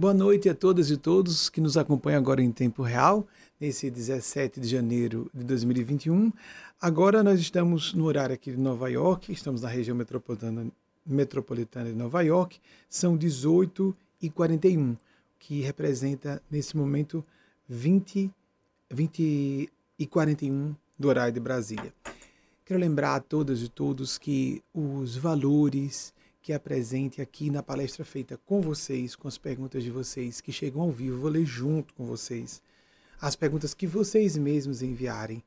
[0.00, 3.28] Boa noite a todas e todos que nos acompanham agora em tempo real,
[3.60, 6.32] nesse 17 de janeiro de 2021.
[6.80, 10.68] Agora nós estamos no horário aqui de Nova York, estamos na região metropolitana,
[11.04, 12.58] metropolitana de Nova York,
[12.88, 14.96] são 18 e 41,
[15.38, 17.22] que representa nesse momento
[17.68, 18.30] 20,
[18.90, 21.92] 20 e 41 do horário de Brasília.
[22.64, 28.38] Quero lembrar a todas e todos que os valores que apresente aqui na palestra feita
[28.46, 32.06] com vocês, com as perguntas de vocês que chegam ao vivo, vou ler junto com
[32.06, 32.62] vocês
[33.20, 35.42] as perguntas que vocês mesmos enviarem.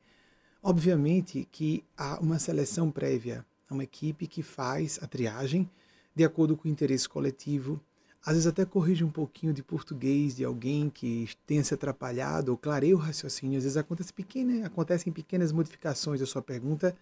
[0.62, 5.68] Obviamente que há uma seleção prévia, há uma equipe que faz a triagem
[6.14, 7.80] de acordo com o interesse coletivo.
[8.24, 12.56] Às vezes até corrige um pouquinho de português de alguém que tenha se atrapalhado ou
[12.56, 13.58] clareia o raciocínio.
[13.58, 16.96] Às vezes acontece pequena, acontecem pequenas modificações da sua pergunta,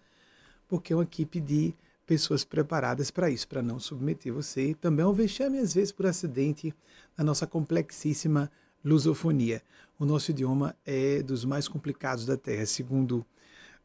[0.67, 1.73] porque é uma equipe de
[2.05, 6.73] pessoas preparadas para isso, para não submeter você também ao vexame, às vezes por acidente,
[7.17, 8.51] na nossa complexíssima
[8.83, 9.61] lusofonia.
[9.97, 12.65] O nosso idioma é dos mais complicados da Terra.
[12.65, 13.25] Segundo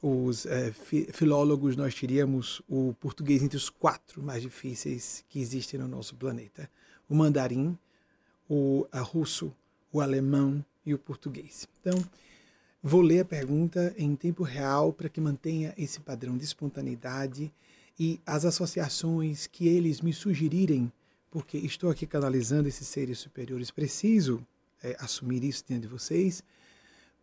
[0.02, 0.72] os é,
[1.12, 6.68] filólogos, nós teríamos o português entre os quatro mais difíceis que existem no nosso planeta:
[7.08, 7.76] o mandarim,
[8.48, 9.54] o russo,
[9.92, 11.68] o alemão e o português.
[11.80, 12.02] Então,
[12.82, 17.52] vou ler a pergunta em tempo real para que mantenha esse padrão de espontaneidade
[17.98, 20.92] e as associações que eles me sugerirem,
[21.30, 24.46] porque estou aqui canalizando esses seres superiores, preciso
[24.82, 26.42] é, assumir isso diante de vocês.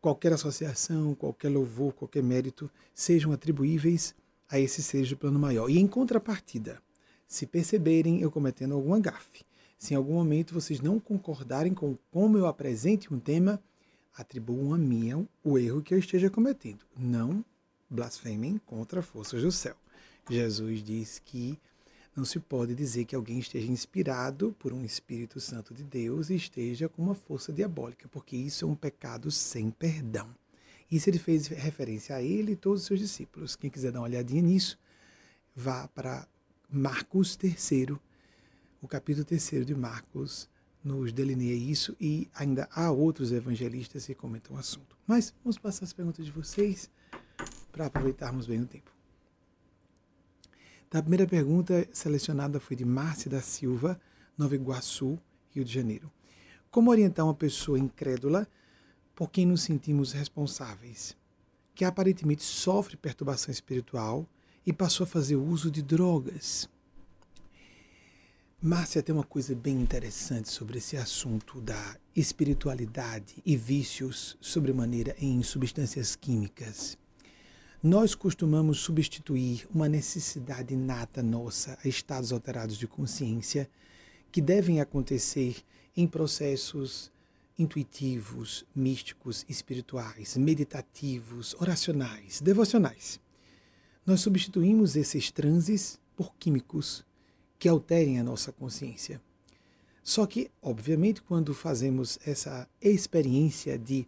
[0.01, 4.13] Qualquer associação, qualquer louvor, qualquer mérito sejam atribuíveis
[4.49, 5.69] a esses seres do plano maior.
[5.69, 6.81] E em contrapartida,
[7.27, 9.43] se perceberem eu cometendo alguma gafe,
[9.77, 13.61] se em algum momento vocês não concordarem com como eu apresente um tema,
[14.15, 16.85] atribuam a mim o erro que eu esteja cometendo.
[16.97, 17.43] Não
[17.89, 19.75] blasfemem contra forças do céu.
[20.29, 21.59] Jesus diz que
[22.15, 26.35] não se pode dizer que alguém esteja inspirado por um Espírito Santo de Deus e
[26.35, 30.33] esteja com uma força diabólica, porque isso é um pecado sem perdão.
[30.89, 33.55] Isso ele fez referência a ele e todos os seus discípulos.
[33.55, 34.79] Quem quiser dar uma olhadinha nisso,
[35.53, 36.27] vá para
[36.69, 37.89] Marcos 3,
[38.81, 40.47] o capítulo 3 de Marcos
[40.83, 44.95] nos delineia isso e ainda há outros evangelistas que comentam o assunto.
[45.05, 46.89] Mas vamos passar as perguntas de vocês
[47.71, 48.94] para aproveitarmos bem o tempo.
[50.95, 53.99] A primeira pergunta selecionada foi de Márcia da Silva,
[54.37, 55.19] Nova Iguaçu,
[55.49, 56.09] Rio de Janeiro.
[56.71, 58.47] Como orientar uma pessoa incrédula
[59.13, 61.13] por quem nos sentimos responsáveis,
[61.73, 64.25] que aparentemente sofre perturbação espiritual
[64.65, 66.69] e passou a fazer uso de drogas?
[68.61, 75.43] Márcia tem uma coisa bem interessante sobre esse assunto da espiritualidade e vícios sobremaneira em
[75.43, 76.97] substâncias químicas.
[77.85, 83.69] Nós costumamos substituir uma necessidade inata nossa a estados alterados de consciência
[84.31, 85.57] que devem acontecer
[85.95, 87.11] em processos
[87.59, 93.19] intuitivos, místicos, espirituais, meditativos, oracionais, devocionais.
[94.03, 97.05] Nós substituímos esses transes por químicos
[97.59, 99.21] que alterem a nossa consciência.
[100.01, 104.07] Só que, obviamente, quando fazemos essa experiência de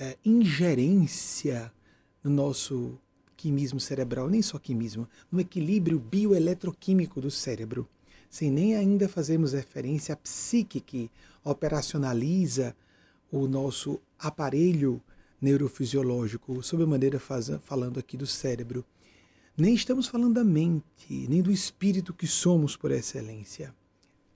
[0.00, 1.70] uh, ingerência
[2.24, 2.98] no nosso
[3.40, 7.88] quimismo cerebral, nem só quimismo, no equilíbrio bioeletroquímico do cérebro,
[8.28, 11.10] sem nem ainda fazermos referência à psique que
[11.42, 12.76] operacionaliza
[13.32, 15.00] o nosso aparelho
[15.40, 18.84] neurofisiológico, sob a maneira falando aqui do cérebro.
[19.56, 23.74] Nem estamos falando da mente, nem do espírito que somos por excelência.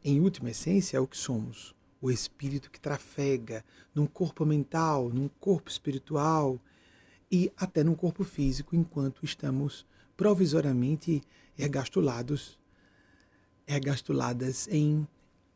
[0.02, 3.62] Em última essência, é o que somos, o espírito que trafega
[3.94, 6.58] num corpo mental, num corpo espiritual,
[7.34, 9.84] e até no corpo físico, enquanto estamos
[10.16, 11.20] provisoriamente
[11.58, 12.56] ergastulados,
[13.66, 15.04] ergastuladas em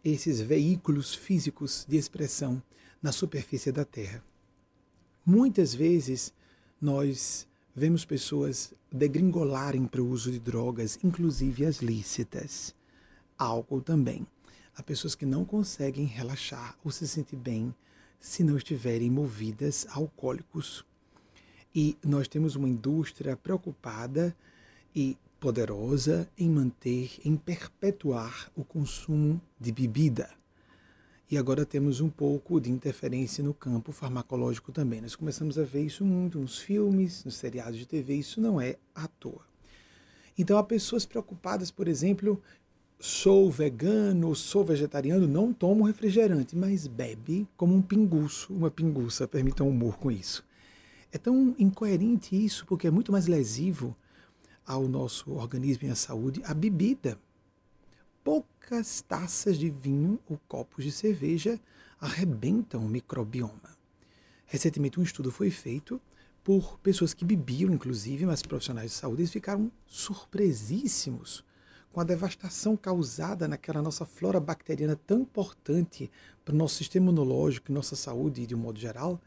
[0.04, 2.60] esses veículos físicos de expressão
[3.00, 4.25] na superfície da Terra.
[5.25, 6.34] Muitas vezes
[6.80, 7.46] nós
[7.76, 12.75] vemos pessoas degringolarem para o uso de drogas, inclusive as lícitas,
[13.38, 14.26] álcool também.
[14.75, 17.72] Há pessoas que não conseguem relaxar ou se sentir bem
[18.19, 20.84] se não estiverem movidas a alcoólicos
[21.78, 24.34] e nós temos uma indústria preocupada
[24.92, 30.28] e poderosa em manter, em perpetuar o consumo de bebida.
[31.30, 35.00] E agora temos um pouco de interferência no campo farmacológico também.
[35.00, 38.75] Nós começamos a ver isso muito nos filmes, nos seriados de TV, isso não é
[38.92, 39.46] à toa.
[40.36, 42.42] Então há pessoas preocupadas, por exemplo,
[42.98, 49.69] sou vegano, sou vegetariano, não tomo refrigerante, mas bebe como um pinguço, uma pinguça, permitam
[49.69, 50.47] humor com isso.
[51.10, 53.96] É tão incoerente isso, porque é muito mais lesivo
[54.66, 57.19] ao nosso organismo e à saúde a bebida.
[58.22, 61.58] poucas taças de vinho ou copos de cerveja
[61.99, 63.78] arrebentam o microbioma.
[64.44, 65.99] Recentemente, um estudo foi feito
[66.44, 71.43] por pessoas que bebiam, inclusive, mas profissionais de saúde, eles ficaram surpresíssimos
[71.90, 76.11] com a devastação causada naquela nossa flora bacteriana tão importante
[76.44, 79.20] para o nosso sistema imunológico, nossa saúde de um modo geral,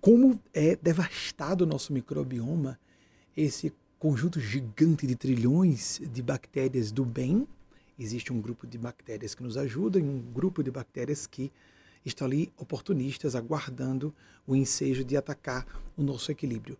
[0.00, 2.78] como é devastado o nosso microbioma,
[3.36, 7.46] esse conjunto gigante de trilhões de bactérias do bem.
[7.98, 11.50] Existe um grupo de bactérias que nos ajudam e um grupo de bactérias que
[12.04, 14.14] estão ali oportunistas, aguardando
[14.46, 15.66] o ensejo de atacar
[15.96, 16.78] o nosso equilíbrio.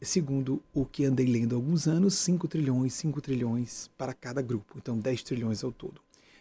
[0.00, 4.78] Segundo o que andei lendo há alguns anos, 5 trilhões, 5 trilhões para cada grupo,
[4.78, 6.00] então 10 trilhões ao todo.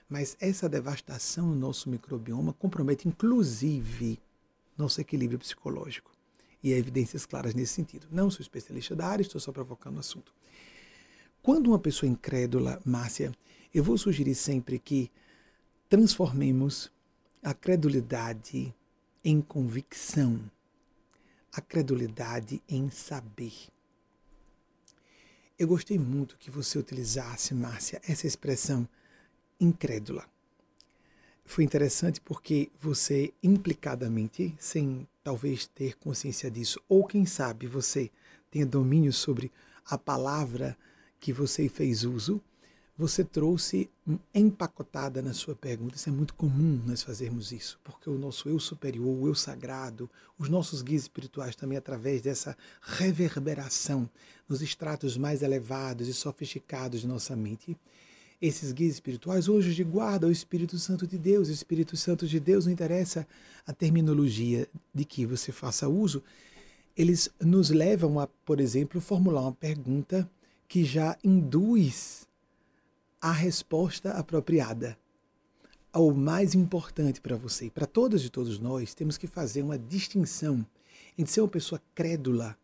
[0.10, 4.20] Mas essa devastação no nosso microbioma compromete inclusive
[4.78, 6.12] nosso equilíbrio psicológico.
[6.64, 8.08] E há evidências claras nesse sentido.
[8.12, 10.34] Não sou especialista da área, estou só provocando o assunto.
[11.42, 13.32] Quando uma pessoa incrédula, Márcia,
[13.74, 15.12] eu vou sugerir sempre que
[15.90, 16.92] transformemos
[17.42, 18.74] a credulidade
[19.24, 20.40] em convicção,
[21.52, 23.54] a credulidade em saber.
[25.58, 28.88] Eu gostei muito que você utilizasse, Márcia, essa expressão
[29.60, 30.31] incrédula
[31.46, 38.10] foi interessante porque você implicadamente, sem talvez ter consciência disso, ou quem sabe você
[38.50, 39.52] tenha domínio sobre
[39.86, 40.78] a palavra
[41.20, 42.42] que você fez uso,
[42.98, 43.90] você trouxe
[44.34, 45.96] empacotada na sua pergunta.
[45.96, 50.10] Isso é muito comum nós fazermos isso, porque o nosso eu superior, o eu sagrado,
[50.38, 54.10] os nossos guias espirituais também, através dessa reverberação
[54.48, 57.76] nos estratos mais elevados e sofisticados de nossa mente,
[58.42, 61.48] esses guias espirituais, hoje de guarda o Espírito Santo de Deus.
[61.48, 63.28] O Espírito Santo de Deus não interessa
[63.68, 66.24] a terminologia de que você faça uso.
[66.98, 70.30] Eles nos levam a, por exemplo, formular uma pergunta
[70.68, 72.28] que já induz
[73.22, 74.98] a resposta apropriada.
[75.94, 80.66] O mais importante para você, para todas e todos nós, temos que fazer uma distinção
[81.18, 82.58] entre ser uma pessoa crédula,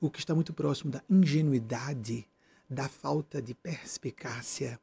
[0.00, 2.28] o que está muito próximo da ingenuidade,
[2.68, 4.78] da falta de perspicácia,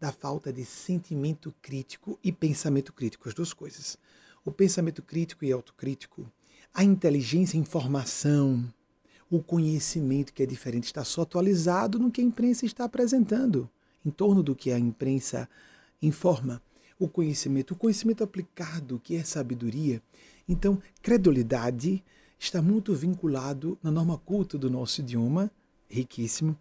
[0.00, 3.98] da falta de sentimento crítico e pensamento crítico, as duas coisas.
[4.44, 6.26] O pensamento crítico e autocrítico,
[6.72, 8.72] a inteligência, a informação,
[9.30, 13.68] o conhecimento que é diferente está só atualizado no que a imprensa está apresentando,
[14.04, 15.48] em torno do que a imprensa
[16.00, 16.62] informa.
[16.98, 20.02] O conhecimento, o conhecimento aplicado, que é sabedoria.
[20.48, 22.02] Então, credulidade
[22.38, 25.50] está muito vinculado na norma culta do nosso idioma,
[25.88, 26.56] riquíssimo,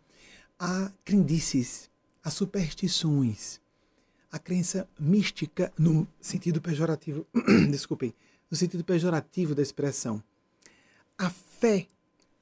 [0.58, 1.90] a crendices,
[2.30, 3.60] as superstições,
[4.32, 7.26] a crença mística no sentido pejorativo,
[7.72, 8.14] desculpem,
[8.52, 10.24] no sentido pejorativo da expressão.
[11.18, 11.88] A fé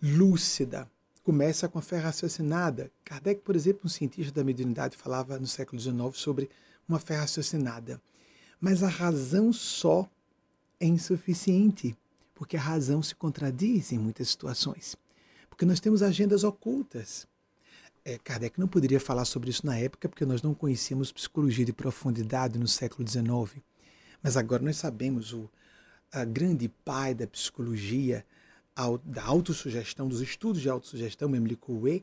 [0.04, 0.92] lúcida
[1.24, 2.92] começa com a fé raciocinada.
[3.06, 6.50] Kardec, por exemplo, um cientista da mediunidade, falava no século XIX sobre
[6.88, 8.02] uma fé raciocinada.
[8.60, 10.06] Mas a razão só
[10.82, 11.96] é insuficiente,
[12.36, 14.98] porque a razão se contradiz em muitas situações.
[15.50, 17.26] Porque nós temos agendas ocultas
[18.08, 21.74] é, Kardec não poderia falar sobre isso na época, porque nós não conhecíamos psicologia de
[21.74, 23.62] profundidade no século XIX.
[24.24, 25.50] Mas agora nós sabemos o
[26.30, 28.26] grande pai da psicologia,
[29.04, 32.02] da autossugestão, dos estudos de autossugestão, Memli Coué,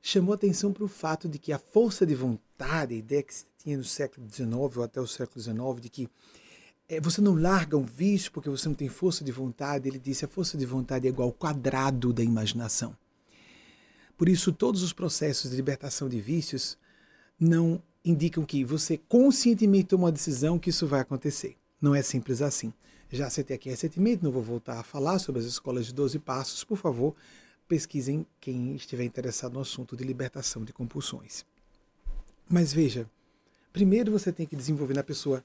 [0.00, 3.46] chamou atenção para o fato de que a força de vontade, a ideia que se
[3.58, 6.08] tinha no século XIX ou até o século XIX, de que
[6.88, 10.24] é, você não larga um vício porque você não tem força de vontade, ele disse
[10.24, 12.96] a força de vontade é igual ao quadrado da imaginação.
[14.20, 16.76] Por isso, todos os processos de libertação de vícios
[17.40, 21.56] não indicam que você conscientemente toma uma decisão que isso vai acontecer.
[21.80, 22.70] Não é simples assim.
[23.10, 26.62] Já citei aqui recentemente, não vou voltar a falar sobre as escolas de 12 passos.
[26.64, 27.16] Por favor,
[27.66, 31.46] pesquisem quem estiver interessado no assunto de libertação de compulsões.
[32.46, 33.08] Mas veja,
[33.72, 35.42] primeiro você tem que desenvolver na pessoa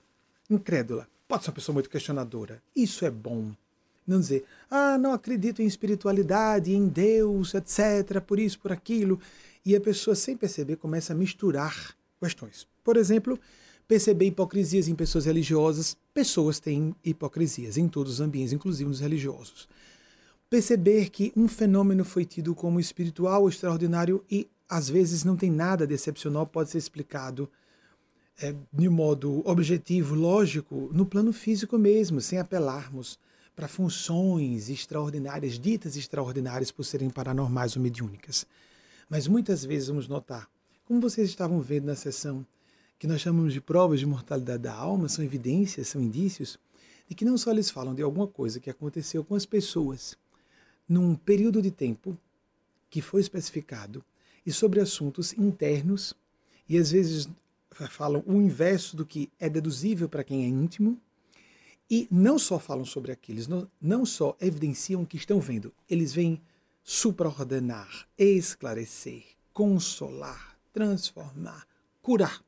[0.50, 1.08] incrédula.
[1.30, 2.62] Pode ser uma pessoa muito questionadora.
[2.76, 3.54] Isso é bom.
[4.06, 9.20] Não dizer, ah, não acredito em espiritualidade, em Deus, etc., por isso, por aquilo.
[9.66, 12.68] E a pessoa, sem perceber, começa a misturar questões.
[12.84, 13.40] Por exemplo,
[13.88, 15.98] perceber hipocrisias em pessoas religiosas.
[16.14, 19.68] Pessoas têm hipocrisias em todos os ambientes, inclusive nos religiosos.
[20.50, 25.86] Perceber que um fenômeno foi tido como espiritual extraordinário e às vezes não tem nada
[25.86, 27.50] de excepcional, pode ser explicado
[28.42, 33.18] é, de um modo objetivo, lógico, no plano físico mesmo, sem apelarmos
[33.56, 38.46] para funções extraordinárias, ditas extraordinárias por serem paranormais ou mediúnicas.
[39.10, 40.50] Mas muitas vezes vamos notar,
[40.84, 42.46] como vocês estavam vendo na sessão,
[43.00, 46.60] que nós chamamos de provas de mortalidade da alma, são evidências, são indícios,
[47.08, 50.18] de que não só eles falam de alguma coisa que aconteceu com as pessoas
[50.88, 52.18] num período de tempo
[52.90, 54.04] que foi especificado
[54.46, 56.14] e sobre assuntos internos
[56.68, 57.28] e às vezes
[57.90, 61.00] falam o inverso do que é deduzível para quem é íntimo,
[61.90, 66.14] e não só falam sobre aqueles, não, não só evidenciam o que estão vendo, eles
[66.14, 66.42] vêm
[66.84, 69.24] supraordenar, esclarecer,
[69.54, 71.68] consolar, transformar,
[72.02, 72.44] curar.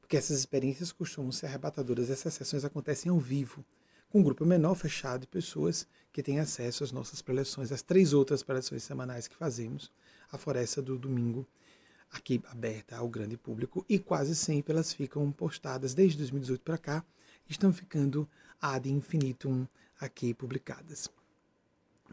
[0.00, 3.64] Porque essas experiências costumam ser arrebatadoras, essas sessões acontecem ao vivo,
[4.10, 8.12] com um grupo menor, fechado, de pessoas que têm acesso às nossas preleções, às três
[8.12, 9.92] outras preleções semanais que fazemos,
[10.32, 11.46] a Floresta do Domingo,
[12.10, 17.04] aqui aberta ao grande público, e quase sempre elas ficam postadas desde 2018 para cá,
[17.50, 18.28] estão ficando
[18.60, 19.66] ad infinitum
[20.00, 21.08] aqui publicadas.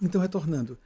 [0.01, 0.77] Então, retornando,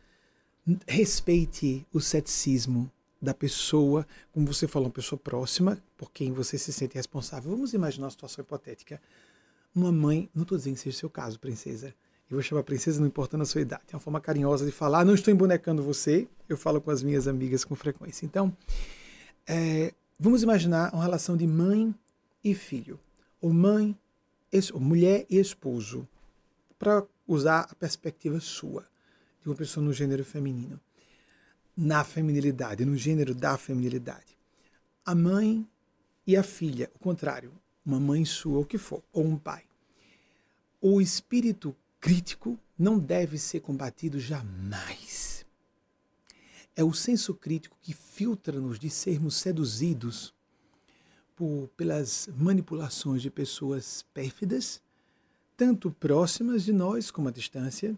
[0.87, 2.91] respeite o ceticismo
[3.21, 7.51] da pessoa, como você falou, uma pessoa próxima, por quem você se sente responsável.
[7.51, 9.01] Vamos imaginar uma situação hipotética.
[9.75, 11.93] Uma mãe, não estou dizendo que seja o seu caso, princesa.
[12.29, 13.83] Eu vou chamar princesa, não importando a sua idade.
[13.91, 15.05] É uma forma carinhosa de falar.
[15.05, 16.27] Não estou embonecando você.
[16.47, 18.25] Eu falo com as minhas amigas com frequência.
[18.25, 18.55] Então,
[19.45, 21.93] é, vamos imaginar uma relação de mãe
[22.43, 22.99] e filho,
[23.39, 23.95] ou mãe,
[24.75, 26.07] mulher e esposo,
[26.77, 28.87] para usar a perspectiva sua
[29.41, 30.79] de uma pessoa no gênero feminino
[31.75, 34.37] na feminilidade, no gênero da feminilidade.
[35.05, 35.67] A mãe
[36.25, 37.51] e a filha, o contrário,
[37.85, 39.63] uma mãe sua, o que for, ou um pai.
[40.79, 45.45] O espírito crítico não deve ser combatido jamais.
[46.75, 50.33] É o senso crítico que filtra-nos de sermos seduzidos
[51.41, 54.79] por, pelas manipulações de pessoas pérfidas,
[55.57, 57.97] tanto próximas de nós como à distância,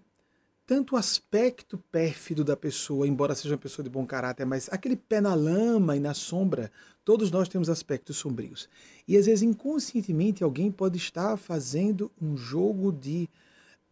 [0.66, 4.96] tanto o aspecto pérfido da pessoa, embora seja uma pessoa de bom caráter, mas aquele
[4.96, 6.72] pé na lama e na sombra,
[7.04, 8.70] todos nós temos aspectos sombrios.
[9.06, 13.28] E às vezes inconscientemente alguém pode estar fazendo um jogo de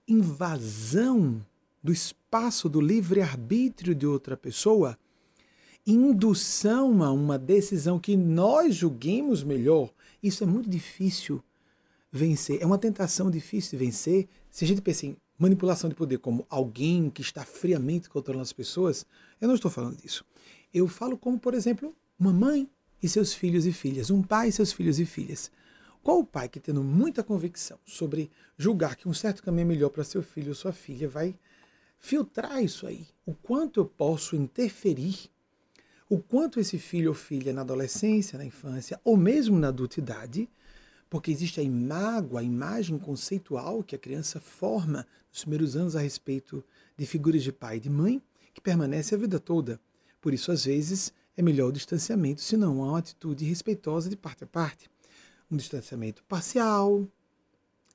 [0.08, 1.46] invasão
[1.84, 4.98] do espaço do livre-arbítrio de outra pessoa,
[5.86, 9.90] indução a uma decisão que nós julguemos melhor.
[10.22, 11.44] Isso é muito difícil
[12.12, 12.62] vencer.
[12.62, 14.28] É uma tentação difícil de vencer.
[14.50, 18.54] Se a gente pensa em manipulação de poder como alguém que está friamente controlando as
[18.54, 19.06] pessoas,
[19.40, 20.24] eu não estou falando disso.
[20.74, 22.70] Eu falo como, por exemplo, uma mãe
[23.02, 25.52] e seus filhos e filhas, um pai e seus filhos e filhas.
[26.04, 29.90] Qual o pai que, tendo muita convicção sobre julgar que um certo caminho é melhor
[29.90, 31.36] para seu filho ou sua filha, vai
[32.00, 33.08] filtrar isso aí?
[33.26, 35.30] O quanto eu posso interferir,
[36.12, 40.50] o quanto esse filho ou filha na adolescência, na infância ou mesmo na adultidade
[41.10, 46.02] porque existe a imago, a imagem conceitual que a criança forma nos primeiros anos a
[46.02, 46.62] respeito
[46.98, 48.22] de figuras de pai e de mãe,
[48.54, 49.80] que permanece a vida toda.
[50.20, 54.18] Por isso, às vezes, é melhor o distanciamento, se não há uma atitude respeitosa de
[54.18, 54.90] parte a parte.
[55.50, 57.06] Um distanciamento parcial,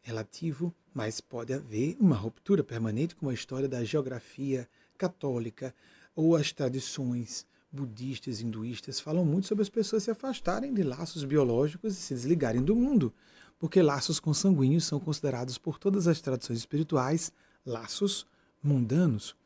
[0.03, 5.75] relativo, mas pode haver uma ruptura permanente, como a história da geografia católica
[6.15, 11.93] ou as tradições budistas, hinduístas falam muito sobre as pessoas se afastarem de laços biológicos
[11.95, 13.13] e se desligarem do mundo,
[13.59, 17.33] porque laços consanguíneos são considerados por todas as tradições espirituais
[17.65, 18.27] laços
[18.63, 19.37] mundanos.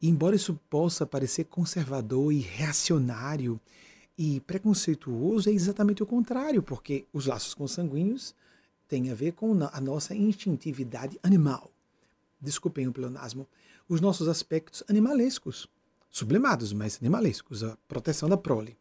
[0.00, 3.60] E embora isso possa parecer conservador e reacionário
[4.16, 8.34] e preconceituoso, é exatamente o contrário, porque os laços consanguíneos
[8.88, 11.70] têm a ver com a nossa instintividade animal.
[12.40, 13.46] Desculpem o pleonasmo,
[13.88, 15.68] os nossos aspectos animalescos
[16.10, 18.76] sublimados, mas animalescos, a proteção da prole.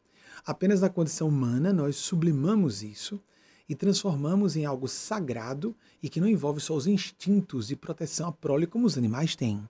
[0.46, 3.22] Apenas na condição humana nós sublimamos isso
[3.68, 8.32] e transformamos em algo sagrado e que não envolve só os instintos de proteção à
[8.32, 9.68] prole como os animais têm.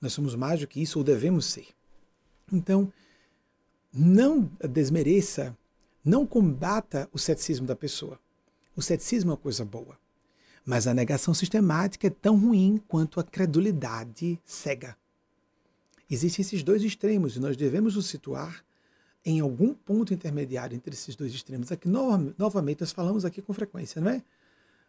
[0.00, 1.68] Nós somos mais do que isso ou devemos ser.
[2.52, 2.92] Então,
[3.92, 5.56] não desmereça,
[6.04, 8.18] não combata o ceticismo da pessoa.
[8.76, 9.96] O ceticismo é uma coisa boa,
[10.66, 14.96] mas a negação sistemática é tão ruim quanto a credulidade cega.
[16.10, 18.64] Existem esses dois extremos e nós devemos nos situar
[19.24, 21.72] em algum ponto intermediário entre esses dois extremos.
[21.72, 24.22] Aqui, novamente, nós falamos aqui com frequência, não é?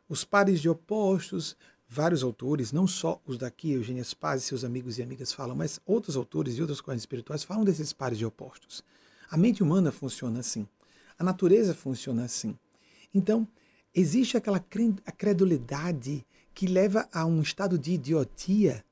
[0.10, 1.55] Os pares de opostos,
[1.88, 5.79] vários autores, não só os daqui, Eugênia Spaz e seus amigos e amigas falam, mas
[5.86, 8.84] outros autores e outras correntes espirituais falam desses pares de opostos.
[9.29, 10.67] A mente humana funciona assim.
[11.17, 12.57] A natureza funciona assim.
[13.13, 13.48] Então,
[13.93, 18.84] existe aquela credulidade que leva a um estado de idiotia,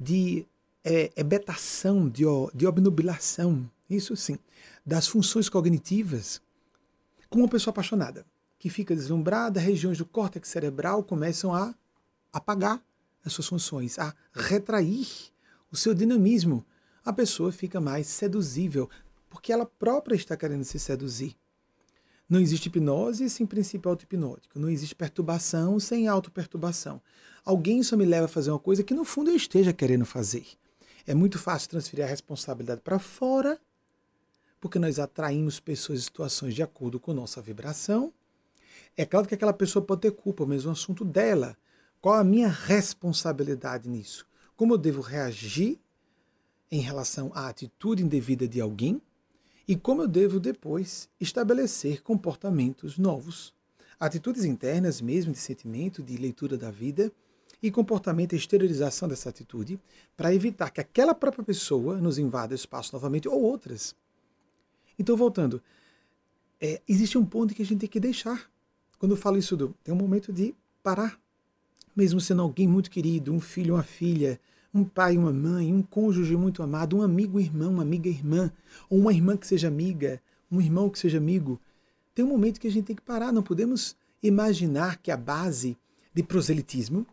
[0.00, 0.46] de
[0.88, 2.22] é, é betação, de,
[2.54, 4.38] de obnubilação, isso sim,
[4.84, 6.40] das funções cognitivas,
[7.28, 8.24] como uma pessoa apaixonada,
[8.56, 11.74] que fica deslumbrada, regiões do córtex cerebral começam a
[12.32, 12.80] apagar
[13.24, 15.08] as suas funções, a retrair
[15.72, 16.64] o seu dinamismo.
[17.04, 18.88] A pessoa fica mais seduzível,
[19.28, 21.36] porque ela própria está querendo se seduzir.
[22.28, 24.58] Não existe hipnose sem princípio auto-hipnótico.
[24.58, 27.00] Não existe perturbação sem auto-perturbação.
[27.44, 30.46] Alguém só me leva a fazer uma coisa que no fundo eu esteja querendo fazer.
[31.06, 33.60] É muito fácil transferir a responsabilidade para fora,
[34.60, 38.12] porque nós atraímos pessoas e situações de acordo com nossa vibração.
[38.96, 41.56] É claro que aquela pessoa pode ter culpa, mas um assunto dela.
[42.00, 44.26] Qual a minha responsabilidade nisso?
[44.56, 45.78] Como eu devo reagir
[46.70, 49.00] em relação à atitude indevida de alguém?
[49.68, 53.54] E como eu devo depois estabelecer comportamentos novos?
[53.98, 57.12] Atitudes internas mesmo, de sentimento, de leitura da vida,
[57.62, 59.80] e comportamento e exteriorização dessa atitude
[60.16, 63.94] para evitar que aquela própria pessoa nos invada o espaço novamente ou outras.
[64.98, 65.62] Então, voltando,
[66.60, 68.50] é, existe um ponto que a gente tem que deixar.
[68.98, 71.18] Quando eu falo isso, do, tem um momento de parar.
[71.94, 74.38] Mesmo sendo alguém muito querido, um filho, uma filha,
[74.72, 78.52] um pai, uma mãe, um cônjuge muito amado, um amigo, irmão, uma amiga, irmã,
[78.88, 80.20] ou uma irmã que seja amiga,
[80.50, 81.58] um irmão que seja amigo.
[82.14, 83.32] Tem um momento que a gente tem que parar.
[83.32, 85.76] Não podemos imaginar que a base
[86.14, 87.06] de proselitismo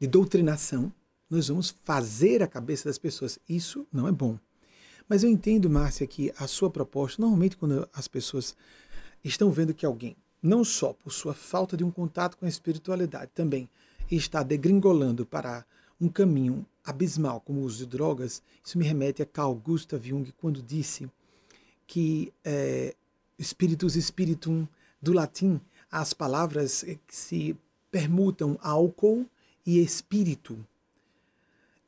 [0.00, 0.92] de doutrinação,
[1.28, 3.38] nós vamos fazer a cabeça das pessoas.
[3.48, 4.38] Isso não é bom.
[5.08, 8.56] Mas eu entendo, Márcia, que a sua proposta, normalmente quando as pessoas
[9.22, 13.30] estão vendo que alguém, não só por sua falta de um contato com a espiritualidade,
[13.34, 13.68] também
[14.10, 15.64] está degringolando para
[16.00, 20.32] um caminho abismal, como o uso de drogas, isso me remete a Carl Gustav Jung,
[20.38, 21.10] quando disse
[21.86, 22.94] que é,
[23.40, 24.66] spiritus spiritum,
[25.02, 27.56] do latim, as palavras que se
[27.90, 29.26] permutam álcool
[29.66, 30.58] e espírito.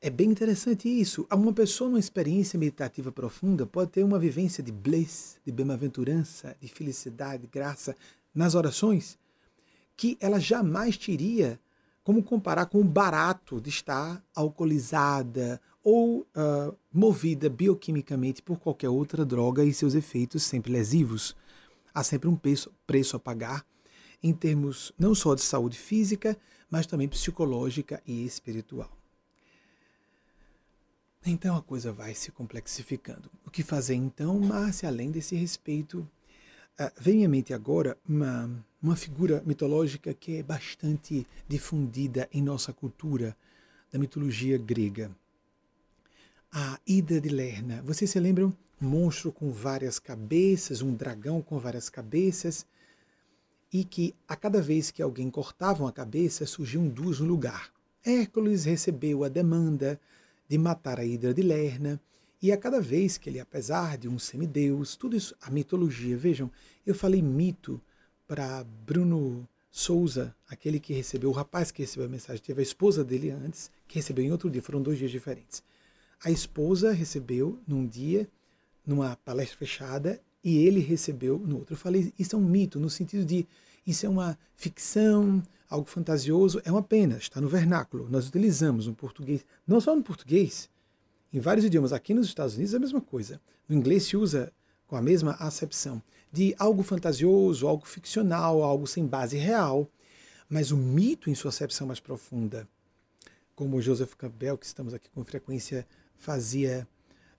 [0.01, 1.27] É bem interessante isso.
[1.33, 6.69] Uma pessoa numa experiência meditativa profunda pode ter uma vivência de bliss, de bem-aventurança, de
[6.69, 7.95] felicidade, de graça
[8.35, 9.17] nas orações,
[9.97, 11.61] que ela jamais teria
[12.03, 19.25] como comparar com o barato de estar alcoolizada ou uh, movida bioquimicamente por qualquer outra
[19.25, 21.37] droga e seus efeitos sempre lesivos.
[21.95, 23.65] Há sempre um preço, preço a pagar
[24.23, 26.37] em termos não só de saúde física,
[26.73, 28.91] mas também psicológica e espiritual.
[31.25, 33.31] Então a coisa vai se complexificando.
[33.47, 35.99] O que fazer então, Márcia, além desse respeito?
[36.81, 38.51] Uh, vem à mente agora uma,
[38.83, 43.37] uma figura mitológica que é bastante difundida em nossa cultura,
[43.93, 45.15] da mitologia grega.
[46.51, 47.83] A Ida de Lerna.
[47.83, 48.57] Vocês se lembram?
[48.81, 52.65] Um monstro com várias cabeças, um dragão com várias cabeças,
[53.73, 57.73] e que a cada vez que alguém cortava uma cabeça surgiam duas no lugar.
[58.05, 59.99] Hércules recebeu a demanda
[60.49, 62.01] de matar a Hidra de Lerna,
[62.43, 66.51] e a cada vez que ele, apesar de um semideus, tudo isso, a mitologia, vejam,
[66.85, 67.81] eu falei mito
[68.27, 73.05] para Bruno Souza, aquele que recebeu, o rapaz que recebeu a mensagem, teve a esposa
[73.05, 75.63] dele antes, que recebeu em outro dia, foram dois dias diferentes.
[76.23, 78.29] A esposa recebeu num dia,
[78.85, 81.75] numa palestra fechada, e ele recebeu no outro.
[81.75, 83.47] Eu falei, isso é um mito, no sentido de
[83.87, 88.09] isso é uma ficção, algo fantasioso, é uma pena, está no vernáculo.
[88.11, 90.69] Nós utilizamos no português, não só no português,
[91.33, 91.93] em vários idiomas.
[91.93, 93.41] Aqui nos Estados Unidos é a mesma coisa.
[93.69, 94.53] No inglês se usa
[94.87, 99.89] com a mesma acepção de algo fantasioso, algo ficcional, algo sem base real.
[100.49, 102.69] Mas o mito, em sua acepção mais profunda,
[103.55, 106.87] como Joseph Campbell, que estamos aqui com frequência, fazia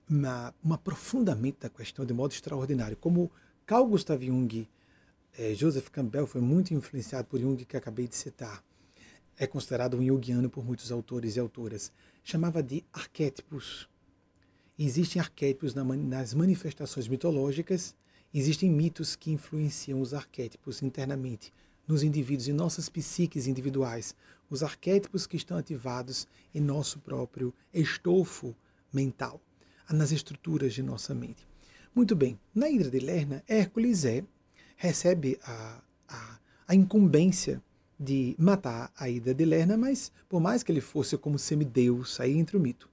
[0.10, 2.98] uma, um aprofundamento da questão de modo extraordinário.
[2.98, 3.32] Como
[3.66, 4.68] Carl Gustav Jung,
[5.38, 8.64] eh, Joseph Campbell foi muito influenciado por Jung, que acabei de citar.
[9.38, 11.92] É considerado um junguiano por muitos autores e autoras.
[12.24, 13.90] Chamava de arquétipos.
[14.78, 17.96] existem arquétipos na, nas manifestações mitológicas,
[18.34, 21.54] existem mitos que influenciam os arquétipos internamente,
[21.88, 24.16] nos indivíduos, em nossas psiques individuais.
[24.50, 28.56] Os arquétipos que estão ativados em nosso próprio estofo
[28.92, 29.42] mental
[29.92, 31.48] nas estruturas de nossa mente.
[31.94, 34.24] Muito bem, na Hidra de Lerna, Hércules é,
[34.76, 37.62] recebe a, a, a incumbência
[38.00, 42.38] de matar a Hidra de Lerna, mas por mais que ele fosse como semideus, aí
[42.38, 42.90] entre o mito.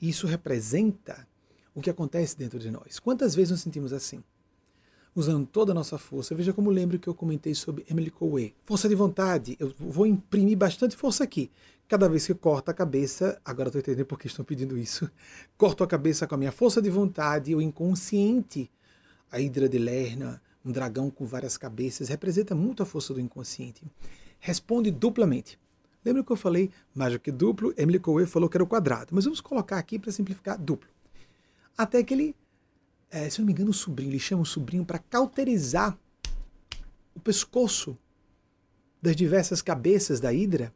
[0.00, 1.26] Isso representa
[1.74, 2.98] o que acontece dentro de nós.
[2.98, 4.22] Quantas vezes nos sentimos assim?
[5.14, 6.34] Usando toda a nossa força.
[6.34, 8.52] Veja como lembro que eu comentei sobre Emily Coué.
[8.64, 9.56] Força de vontade.
[9.58, 11.50] Eu vou imprimir bastante força aqui
[11.90, 15.10] cada vez que corta a cabeça, agora estou entendendo por que estão pedindo isso,
[15.58, 18.70] corto a cabeça com a minha força de vontade, o inconsciente,
[19.28, 23.82] a hidra de Lerna, um dragão com várias cabeças, representa muito a força do inconsciente.
[24.38, 25.58] Responde duplamente.
[26.04, 27.74] Lembra que eu falei mais do que duplo?
[27.76, 30.88] Emily Coué falou que era o quadrado, mas vamos colocar aqui para simplificar duplo.
[31.76, 32.36] Até que ele,
[33.10, 35.98] é, se eu não me engano, o sobrinho, ele chama o sobrinho para cauterizar
[37.16, 37.98] o pescoço
[39.02, 40.72] das diversas cabeças da hidra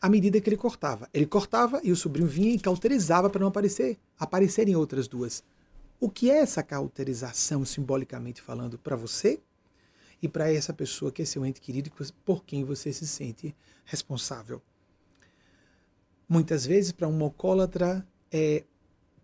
[0.00, 1.08] à medida que ele cortava.
[1.12, 5.42] Ele cortava e o sobrinho vinha e cauterizava para não aparecer, aparecerem outras duas.
[6.00, 9.40] O que é essa cauterização, simbolicamente falando, para você
[10.22, 11.90] e para essa pessoa que é seu ente querido
[12.24, 14.62] por quem você se sente responsável?
[16.28, 18.64] Muitas vezes, para um alcoólatra, é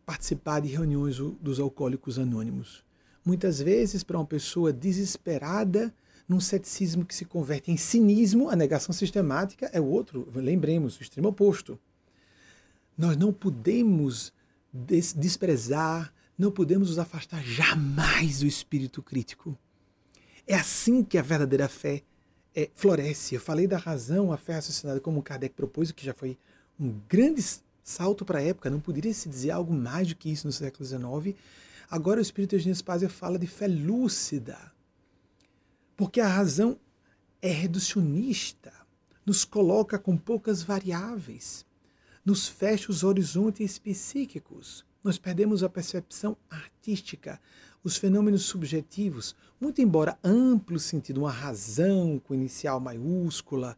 [0.04, 2.84] participar de reuniões dos alcoólicos anônimos.
[3.24, 5.94] Muitas vezes, para uma pessoa desesperada,
[6.28, 11.02] num ceticismo que se converte em cinismo, a negação sistemática é o outro, lembremos, o
[11.02, 11.78] extremo oposto.
[12.96, 14.32] Nós não podemos
[14.72, 19.56] des desprezar, não podemos nos afastar jamais do espírito crítico.
[20.46, 22.02] É assim que a verdadeira fé
[22.54, 23.34] é, floresce.
[23.34, 26.38] Eu falei da razão, a fé raciocinada, como Kardec propôs, que já foi
[26.78, 27.44] um grande
[27.82, 30.84] salto para a época, não poderia se dizer algo mais do que isso no século
[30.84, 31.36] XIX.
[31.90, 34.72] Agora o Espírito Eugênio Spazia fala de fé lúcida,
[35.96, 36.78] porque a razão
[37.40, 38.72] é reducionista,
[39.24, 41.64] nos coloca com poucas variáveis,
[42.24, 47.38] nos fecha os horizontes psíquicos, nós perdemos a percepção artística,
[47.82, 53.76] os fenômenos subjetivos, muito embora amplo sentido, uma razão com inicial maiúscula,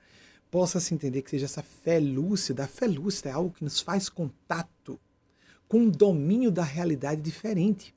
[0.49, 2.65] possa se entender que seja essa fé lúcida.
[2.65, 4.99] A fé lúcida é algo que nos faz contato
[5.67, 7.93] com um domínio da realidade diferente.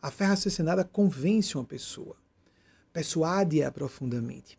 [0.00, 2.16] A fé raciocinada convence uma pessoa,
[2.92, 4.58] persuade-a profundamente.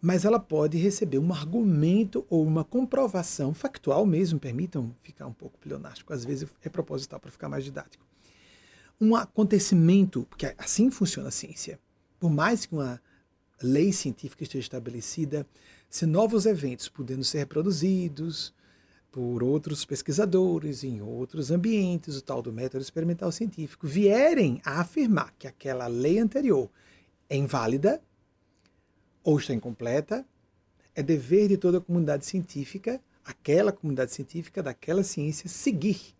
[0.00, 5.58] Mas ela pode receber um argumento ou uma comprovação factual mesmo, permitam ficar um pouco
[5.58, 8.04] pleonástico, às vezes é proposital para ficar mais didático.
[8.98, 11.78] Um acontecimento, porque assim funciona a ciência.
[12.18, 13.00] Por mais que uma
[13.62, 15.46] lei científica esteja estabelecida,
[15.88, 18.54] se novos eventos podendo ser reproduzidos
[19.10, 25.34] por outros pesquisadores em outros ambientes, o tal do método experimental científico, vierem a afirmar
[25.38, 26.70] que aquela lei anterior
[27.30, 28.02] é inválida
[29.22, 30.26] ou está incompleta,
[30.94, 36.16] é dever de toda a comunidade científica, aquela comunidade científica daquela ciência, seguir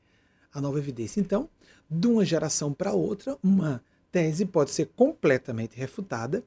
[0.53, 1.20] a nova evidência.
[1.20, 1.51] Então,
[1.90, 6.44] de uma geração para outra, uma tese pode ser completamente refutada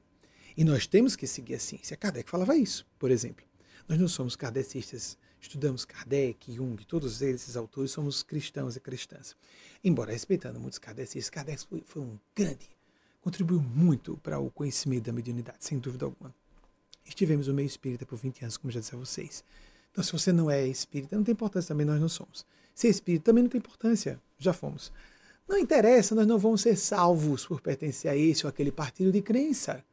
[0.56, 1.98] e nós temos que seguir a ciência.
[1.98, 3.46] Kardec falava isso, por exemplo.
[3.88, 9.36] Nós não somos kardecistas, estudamos Kardec, Jung, todos esses autores somos cristãos e cristãs.
[9.84, 12.70] Embora respeitando muitos kardecistas, Kardec foi, foi um grande,
[13.24, 16.36] contribuiu muito para o conhecimento da mediunidade, sem dúvida alguma.
[17.06, 19.44] Estivemos no meio espírita por 20 anos, como já disse a vocês.
[19.92, 22.46] Então, se você não é espírita, não tem importância, também nós não somos.
[22.76, 24.92] Ser espírita também não tem importância, já fomos.
[25.48, 29.22] Não interessa, nós não vamos ser salvos por pertencer a esse ou aquele partido de
[29.22, 29.84] crença.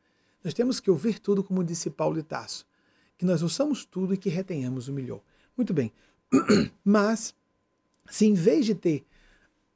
[0.43, 2.67] Nós temos que ouvir tudo, como disse Paulo de Tasso,
[3.17, 5.21] que nós ouçamos tudo e que retenhamos o melhor.
[5.57, 5.93] Muito bem,
[6.85, 7.35] mas
[8.11, 9.05] se em vez de ter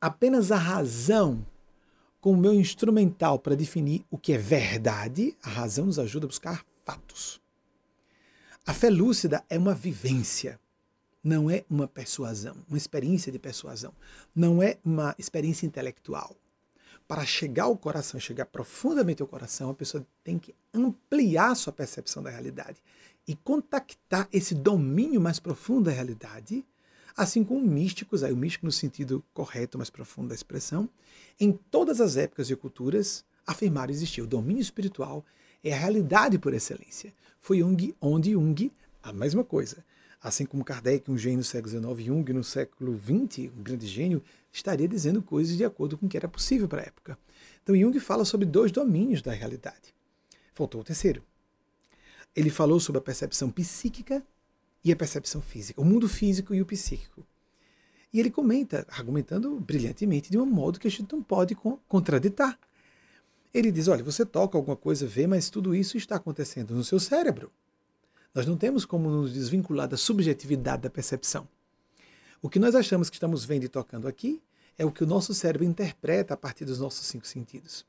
[0.00, 1.44] apenas a razão
[2.24, 6.64] como meu instrumental para definir o que é verdade, a razão nos ajuda a buscar
[6.82, 7.38] fatos.
[8.64, 10.58] A fé lúcida é uma vivência,
[11.22, 13.92] não é uma persuasão, uma experiência de persuasão,
[14.34, 16.34] não é uma experiência intelectual
[17.06, 22.22] para chegar ao coração, chegar profundamente ao coração, a pessoa tem que ampliar sua percepção
[22.22, 22.82] da realidade
[23.28, 26.64] e contactar esse domínio mais profundo da realidade,
[27.16, 30.88] assim como místicos, aí o místico no sentido correto, mais profundo da expressão,
[31.38, 34.22] em todas as épocas e culturas afirmaram existir.
[34.22, 35.24] O domínio espiritual
[35.62, 37.12] é a realidade por excelência.
[37.40, 38.72] Foi Jung, onde Jung,
[39.03, 39.85] a mesma coisa.
[40.22, 44.22] Assim como Kardec, um gênio do século XIX, Jung no século XX, um grande gênio,
[44.50, 47.18] estaria dizendo coisas de acordo com o que era possível para a época.
[47.62, 49.94] Então Jung fala sobre dois domínios da realidade.
[50.55, 51.22] Faltou o terceiro.
[52.35, 54.24] Ele falou sobre a percepção psíquica
[54.85, 57.27] e a percepção física, o mundo físico e o psíquico.
[58.12, 61.57] E ele comenta, argumentando brilhantemente, de um modo que a gente não pode
[61.88, 62.59] contraditar.
[63.53, 67.01] Ele diz: olha, você toca alguma coisa, vê, mas tudo isso está acontecendo no seu
[67.01, 67.51] cérebro.
[68.35, 71.49] Nós não temos como nos desvincular da subjetividade da percepção.
[72.42, 74.42] O que nós achamos que estamos vendo e tocando aqui
[74.77, 77.87] é o que o nosso cérebro interpreta a partir dos nossos cinco sentidos.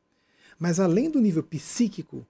[0.57, 2.25] Mas além do nível psíquico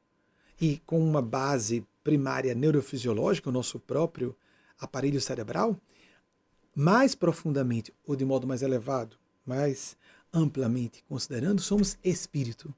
[0.59, 4.35] e com uma base primária neurofisiológica, o nosso próprio
[4.79, 5.79] aparelho cerebral,
[6.75, 9.97] mais profundamente ou de modo mais elevado, mais
[10.33, 12.73] amplamente considerando, somos espírito.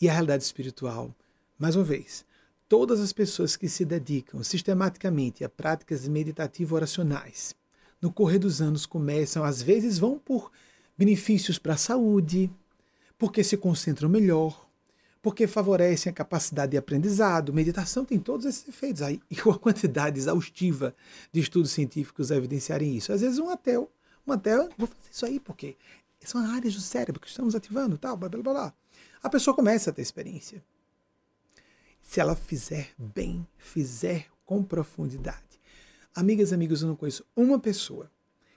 [0.00, 1.14] E a realidade espiritual,
[1.58, 2.24] mais uma vez,
[2.68, 7.54] todas as pessoas que se dedicam sistematicamente a práticas meditativo-oracionais,
[8.00, 10.50] no correr dos anos começam, às vezes vão por
[10.96, 12.50] benefícios para a saúde,
[13.18, 14.69] porque se concentram melhor,
[15.22, 17.52] porque favorecem a capacidade de aprendizado.
[17.52, 19.02] Meditação tem todos esses efeitos.
[19.02, 20.94] Aí, e a quantidade exaustiva
[21.32, 23.12] de estudos científicos evidenciarem isso.
[23.12, 23.90] Às vezes um ateu,
[24.26, 25.76] um ateu, vou fazer isso aí porque
[26.20, 28.74] são áreas do cérebro que estamos ativando, tal, blá, blá, blá, blá.
[29.22, 30.62] A pessoa começa a ter experiência
[32.02, 35.60] se ela fizer bem, fizer com profundidade.
[36.14, 38.10] Amigas e amigos, eu não conheço uma pessoa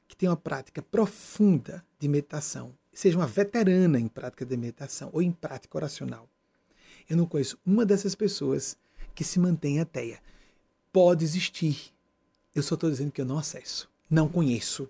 [0.08, 5.22] que tenha uma prática profunda de meditação, seja uma veterana em prática de meditação ou
[5.22, 6.28] em prática oracional.
[7.10, 8.78] Eu não conheço uma dessas pessoas
[9.14, 10.20] que se mantenha ateia.
[10.92, 11.94] Pode existir.
[12.54, 14.90] Eu só estou dizendo que eu não acesso, não conheço,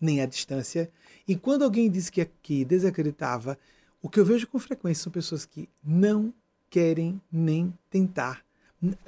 [0.00, 0.90] nem à distância.
[1.26, 3.58] E quando alguém disse que, que desacreditava,
[4.02, 6.34] O que eu vejo com frequência são pessoas que não
[6.68, 8.44] querem nem tentar,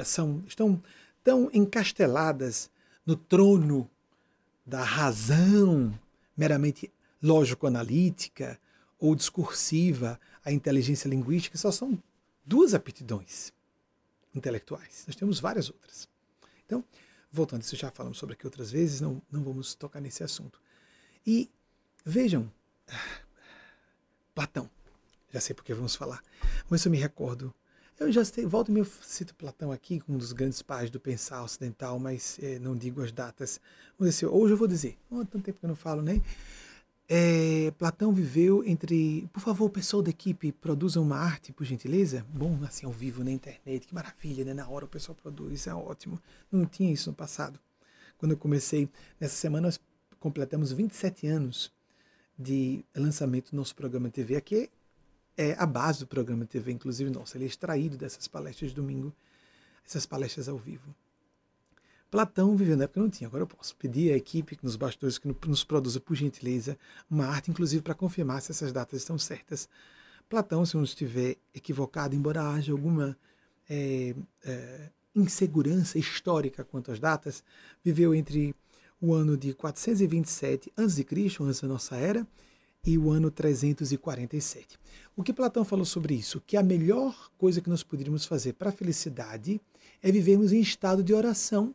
[0.04, 0.80] são, estão
[1.24, 2.70] tão encasteladas
[3.04, 3.90] no trono
[4.64, 5.92] da razão
[6.36, 8.58] meramente lógico-analítica
[9.00, 12.00] ou discursiva, a inteligência linguística, só são
[12.44, 13.52] duas aptidões
[14.34, 15.04] intelectuais.
[15.06, 16.08] Nós temos várias outras.
[16.66, 16.84] Então,
[17.30, 20.60] voltando, isso já falamos sobre aqui outras vezes, não, não vamos tocar nesse assunto.
[21.26, 21.50] E
[22.04, 22.50] vejam,
[24.34, 24.68] Platão,
[25.32, 26.22] já sei porque vamos falar,
[26.68, 27.54] mas eu me recordo.
[27.98, 31.44] Eu já sei, volto e me cito Platão aqui, um dos grandes pais do pensar
[31.44, 33.60] ocidental, mas é, não digo as datas.
[33.98, 36.20] Hoje eu vou dizer, oh, tanto tempo que eu não falo, né?
[37.16, 39.28] É, Platão viveu entre.
[39.32, 42.26] Por favor, pessoal da equipe, produzam uma arte, por gentileza.
[42.28, 44.52] Bom, assim, ao vivo na internet, que maravilha, né?
[44.52, 46.20] Na hora o pessoal produz, é ótimo.
[46.50, 47.60] Não tinha isso no passado.
[48.18, 48.88] Quando eu comecei,
[49.20, 49.80] nessa semana nós
[50.18, 51.72] completamos 27 anos
[52.36, 54.34] de lançamento do nosso programa TV.
[54.34, 54.68] Aqui
[55.36, 57.36] é a base do programa TV, inclusive nosso.
[57.36, 59.14] Ele é extraído dessas palestras de domingo,
[59.86, 60.92] essas palestras ao vivo.
[62.14, 65.26] Platão viveu na época não tinha, agora eu posso pedir à equipe nos bastidores que
[65.48, 66.78] nos produza, por gentileza,
[67.10, 69.68] uma arte, inclusive para confirmar se essas datas estão certas.
[70.28, 73.18] Platão, se não estiver equivocado, embora haja alguma
[73.68, 77.42] é, é, insegurança histórica quanto às datas,
[77.82, 78.54] viveu entre
[79.00, 81.04] o ano de 427 a.C.,
[81.40, 82.24] antes da nossa era,
[82.86, 84.78] e o ano 347.
[85.16, 86.40] O que Platão falou sobre isso?
[86.46, 89.60] Que a melhor coisa que nós poderíamos fazer para a felicidade
[90.00, 91.74] é vivermos em estado de oração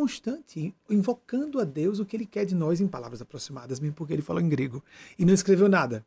[0.00, 4.14] constante, invocando a Deus o que ele quer de nós em palavras aproximadas, mesmo porque
[4.14, 4.82] ele falou em grego
[5.18, 6.06] e não escreveu nada.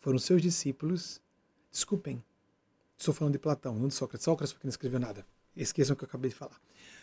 [0.00, 1.20] Foram seus discípulos,
[1.70, 2.20] desculpem,
[2.98, 4.24] estou falando de Platão, não de Sócrates.
[4.24, 5.24] Sócrates porque não escreveu nada.
[5.56, 6.60] Esqueçam o que eu acabei de falar.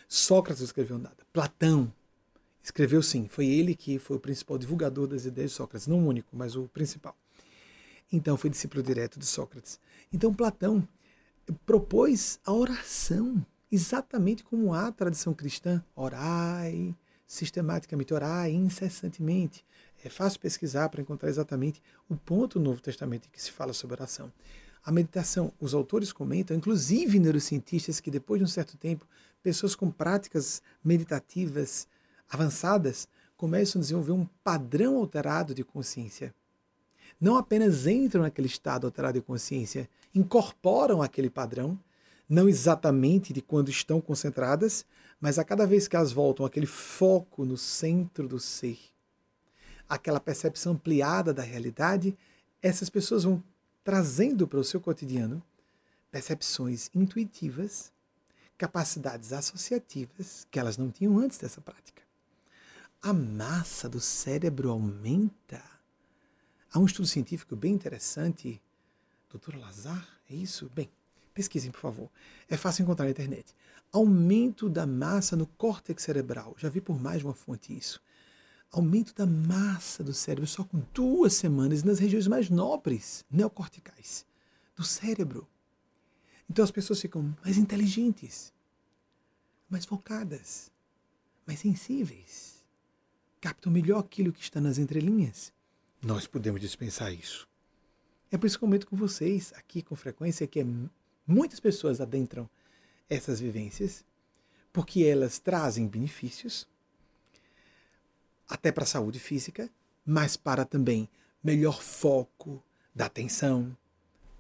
[0.10, 1.26] Sócrates não escreveu nada.
[1.32, 1.90] Platão
[2.62, 3.30] escreveu sim.
[3.30, 6.58] Foi ele que foi o principal divulgador das ideias de Sócrates, não o único, mas
[6.58, 7.16] o principal.
[8.12, 9.80] Então foi discípulo direto de Sócrates.
[10.12, 10.86] Então Platão
[11.66, 19.66] propôs a oração exatamente como a tradição cristã, orai, sistematicamente, orai incessantemente.
[20.04, 23.72] É fácil pesquisar para encontrar exatamente o ponto do Novo Testamento em que se fala
[23.72, 24.32] sobre oração.
[24.84, 29.08] A meditação, os autores comentam, inclusive neurocientistas, que depois de um certo tempo,
[29.42, 31.88] pessoas com práticas meditativas
[32.30, 33.08] avançadas
[33.38, 36.34] começam a desenvolver um padrão alterado de consciência.
[37.20, 41.80] Não apenas entram naquele estado alterado de consciência, incorporam aquele padrão
[42.32, 44.86] não exatamente de quando estão concentradas,
[45.20, 48.80] mas a cada vez que elas voltam aquele foco no centro do ser,
[49.88, 52.18] aquela percepção ampliada da realidade,
[52.62, 53.44] essas pessoas vão
[53.84, 55.44] trazendo para o seu cotidiano
[56.10, 57.92] percepções intuitivas,
[58.58, 62.02] capacidades associativas que elas não tinham antes dessa prática.
[63.02, 65.62] A massa do cérebro aumenta.
[66.72, 68.62] Há um estudo científico bem interessante,
[69.30, 70.72] doutor Lazar, é isso?
[70.74, 70.90] Bem,
[71.42, 72.08] Pesquisem, por favor.
[72.48, 73.56] É fácil encontrar na internet.
[73.92, 76.54] Aumento da massa no córtex cerebral.
[76.56, 78.00] Já vi por mais de uma fonte isso.
[78.72, 84.24] Aumento da massa do cérebro só com duas semanas nas regiões mais nobres, neocorticais,
[84.76, 85.48] do cérebro.
[86.48, 88.54] Então as pessoas ficam mais inteligentes,
[89.68, 90.72] mais focadas,
[91.48, 92.64] mais sensíveis,
[93.42, 95.52] captam melhor aquilo que está nas entrelinhas.
[96.04, 97.50] Nós podemos dispensar isso.
[98.30, 100.66] É por isso que eu comento com vocês aqui com frequência que é
[101.26, 102.50] Muitas pessoas adentram
[103.10, 104.04] essas vivências
[104.74, 106.68] porque elas trazem benefícios,
[108.48, 109.70] até para a saúde física,
[110.06, 111.10] mas para também
[111.44, 113.76] melhor foco da atenção.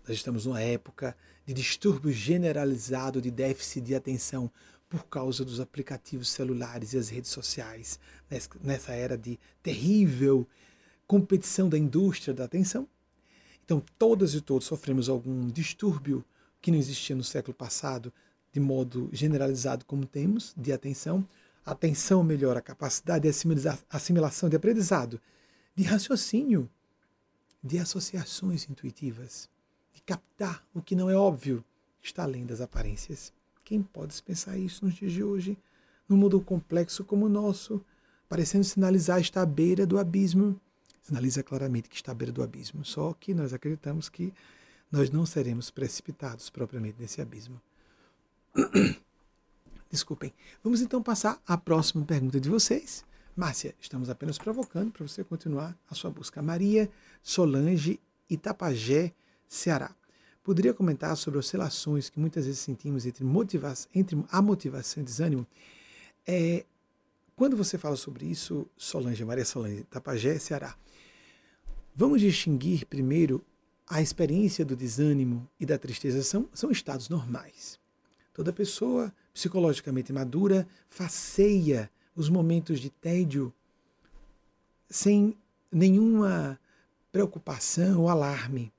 [0.07, 1.15] Nós estamos numa época
[1.45, 4.51] de distúrbio generalizado de déficit de atenção
[4.89, 7.99] por causa dos aplicativos celulares e as redes sociais,
[8.61, 10.47] nessa era de terrível
[11.07, 12.87] competição da indústria da atenção.
[13.63, 16.23] Então, todas e todos sofremos algum distúrbio
[16.61, 18.13] que não existia no século passado
[18.51, 21.25] de modo generalizado como temos, de atenção.
[21.65, 25.21] Atenção melhora a capacidade de assimilação, de aprendizado,
[25.75, 26.69] de raciocínio,
[27.63, 29.47] de associações intuitivas,
[29.93, 31.63] de captar o que não é óbvio,
[32.01, 33.31] está além das aparências.
[33.63, 35.57] Quem pode pensar isso nos dias de hoje,
[36.09, 37.79] num mundo complexo como o nosso,
[38.27, 40.59] parecendo sinalizar está à beira do abismo?
[41.03, 44.33] Sinaliza claramente que está à beira do abismo, só que nós acreditamos que
[44.91, 47.61] nós não seremos precipitados propriamente nesse abismo.
[49.89, 50.33] Desculpem.
[50.63, 53.05] Vamos então passar à próxima pergunta de vocês.
[53.35, 56.41] Márcia, estamos apenas provocando para você continuar a sua busca.
[56.41, 56.89] Maria
[57.23, 57.99] Solange,
[58.29, 59.13] Itapajé,
[59.47, 59.95] Ceará.
[60.43, 65.47] Poderia comentar sobre oscilações que muitas vezes sentimos entre, motiva entre a motivação e desânimo?
[66.27, 66.65] É,
[67.35, 70.75] quando você fala sobre isso, Solange, Maria Solange, Itapajé, Ceará,
[71.95, 73.43] vamos distinguir primeiro
[73.87, 77.79] a experiência do desânimo e da tristeza são, são estados normais.
[78.33, 83.53] Toda pessoa psicologicamente madura faceia os momentos de tédio
[84.89, 85.35] sem
[85.71, 86.59] nenhuma
[87.11, 88.71] preocupação ou alarme.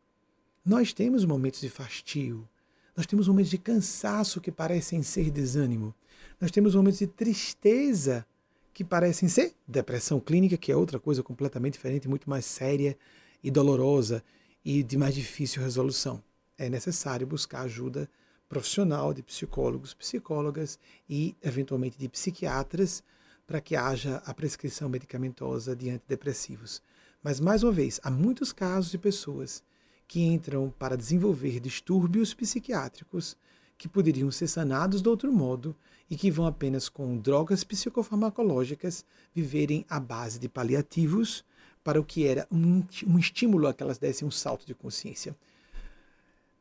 [0.65, 2.49] Nós temos momentos de fastio,
[2.97, 5.95] nós temos momentos de cansaço que parecem ser desânimo,
[6.41, 8.27] nós temos momentos de tristeza
[8.73, 12.97] que parecem ser depressão clínica, que é outra coisa completamente diferente, muito mais séria
[13.43, 14.23] e dolorosa
[14.65, 16.23] e de mais difícil resolução.
[16.57, 18.09] É necessário buscar ajuda
[18.49, 23.03] profissional de psicólogos, psicólogas e, eventualmente, de psiquiatras
[23.47, 26.83] para que haja a prescrição medicamentosa de antidepressivos.
[27.23, 29.63] Mas, mais uma vez, há muitos casos de pessoas
[30.07, 33.37] que entram para desenvolver distúrbios psiquiátricos
[33.79, 35.75] que poderiam ser sanados de outro modo
[36.11, 41.45] e que vão apenas com drogas psicofarmacológicas viverem à base de paliativos
[41.83, 45.37] para o que era um, um estímulo a que elas dessem um salto de consciência.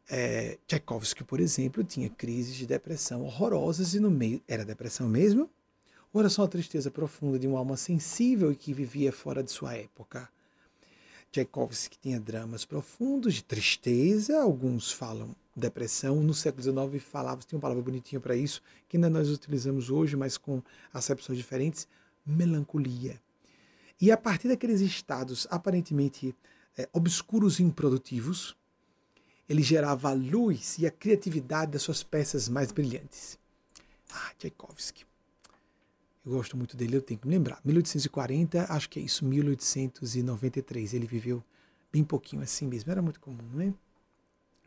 [0.10, 5.50] É, Tchaikovsky, por exemplo, tinha crises de depressão horrorosas e no meio era depressão mesmo?
[6.14, 9.52] Ou era só a tristeza profunda de uma alma sensível e que vivia fora de
[9.52, 10.30] sua época?
[11.32, 16.22] Tchaikovsky tinha dramas profundos de tristeza, alguns falam depressão.
[16.22, 20.18] No século XIX falava, tinha uma palavra bonitinha para isso, que ainda nós utilizamos hoje,
[20.18, 20.62] mas com
[20.94, 21.88] acepções diferentes,
[22.26, 23.18] melancolia.
[24.02, 26.36] E a partir daqueles estados aparentemente
[26.76, 28.58] é, obscuros e improdutivos,
[29.48, 33.38] ele gerava a luz e a criatividade das suas peças mais brilhantes.
[34.12, 35.06] Ah, Tchaikovsky.
[36.26, 37.60] Eu gosto muito dele, eu tenho que me lembrar.
[37.64, 40.94] 1840, acho que é isso, 1893.
[40.96, 41.44] Ele viveu
[41.92, 43.74] bem pouquinho assim mesmo, era muito comum, não é?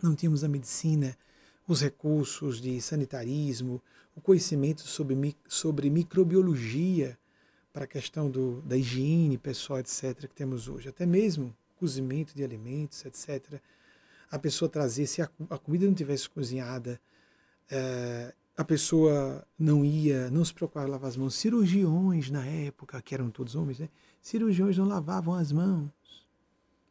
[0.00, 1.16] Não tínhamos a medicina,
[1.66, 3.82] os recursos de sanitarismo,
[4.14, 7.18] o conhecimento sobre, sobre microbiologia
[7.74, 10.88] para a questão do, da higiene pessoal, etc., que temos hoje.
[10.88, 13.60] Até mesmo cozimento de alimentos, etc.
[14.30, 17.00] A pessoa trazer, se a, a comida não tivesse cozinhada,
[17.68, 21.34] é, a pessoa não ia, não se preocupava lavar as mãos.
[21.34, 23.88] Cirurgiões na época, que eram todos homens, né?
[24.22, 25.90] cirurgiões não lavavam as mãos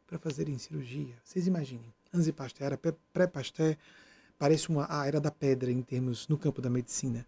[0.06, 1.14] para fazerem cirurgia.
[1.24, 1.94] Vocês imaginem.
[2.12, 2.78] Anzi Pasteur era
[3.10, 3.74] pré-Pasteur,
[4.38, 7.26] parece uma a era da pedra em termos no campo da medicina.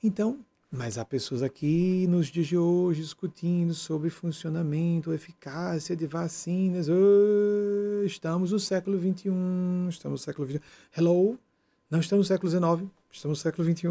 [0.00, 0.38] Então,
[0.76, 6.88] mas há pessoas aqui nos dias de hoje discutindo sobre funcionamento, eficácia de vacinas.
[6.88, 9.30] Oh, estamos no século XXI,
[9.88, 10.60] estamos no século XXI.
[10.96, 11.38] Hello,
[11.88, 13.86] não estamos no século XIX, estamos no século XXI.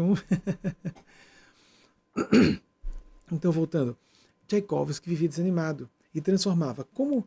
[3.32, 3.96] então, voltando,
[4.46, 6.84] Tchaikovsky vivia desanimado e transformava.
[6.92, 7.26] Como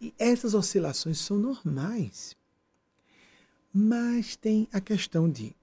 [0.00, 2.36] e essas oscilações são normais.
[3.72, 5.56] Mas tem a questão de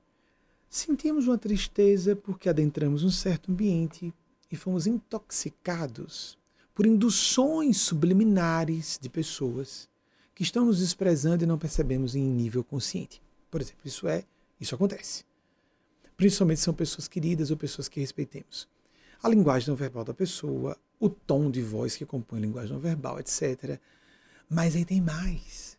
[0.78, 4.14] sentimos uma tristeza porque adentramos um certo ambiente
[4.52, 6.38] e fomos intoxicados
[6.74, 9.88] por induções subliminares de pessoas
[10.34, 13.22] que estão nos desprezando e não percebemos em nível consciente.
[13.50, 14.26] Por exemplo, isso é
[14.60, 15.24] isso acontece.
[16.18, 18.68] Principalmente são pessoas queridas ou pessoas que respeitemos.
[19.22, 22.80] A linguagem não verbal da pessoa, o tom de voz que compõe a linguagem não
[22.80, 23.80] verbal, etc.
[24.50, 25.75] Mas aí tem mais.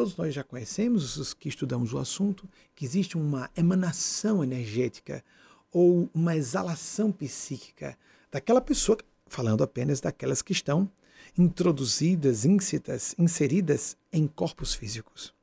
[0.00, 5.22] Todos nós já conhecemos, os que estudamos o assunto, que existe uma emanação energética
[5.70, 7.98] ou uma exalação psíquica
[8.32, 10.90] daquela pessoa, falando apenas daquelas que estão
[11.36, 15.34] introduzidas, íncitas, inseridas em corpos físicos.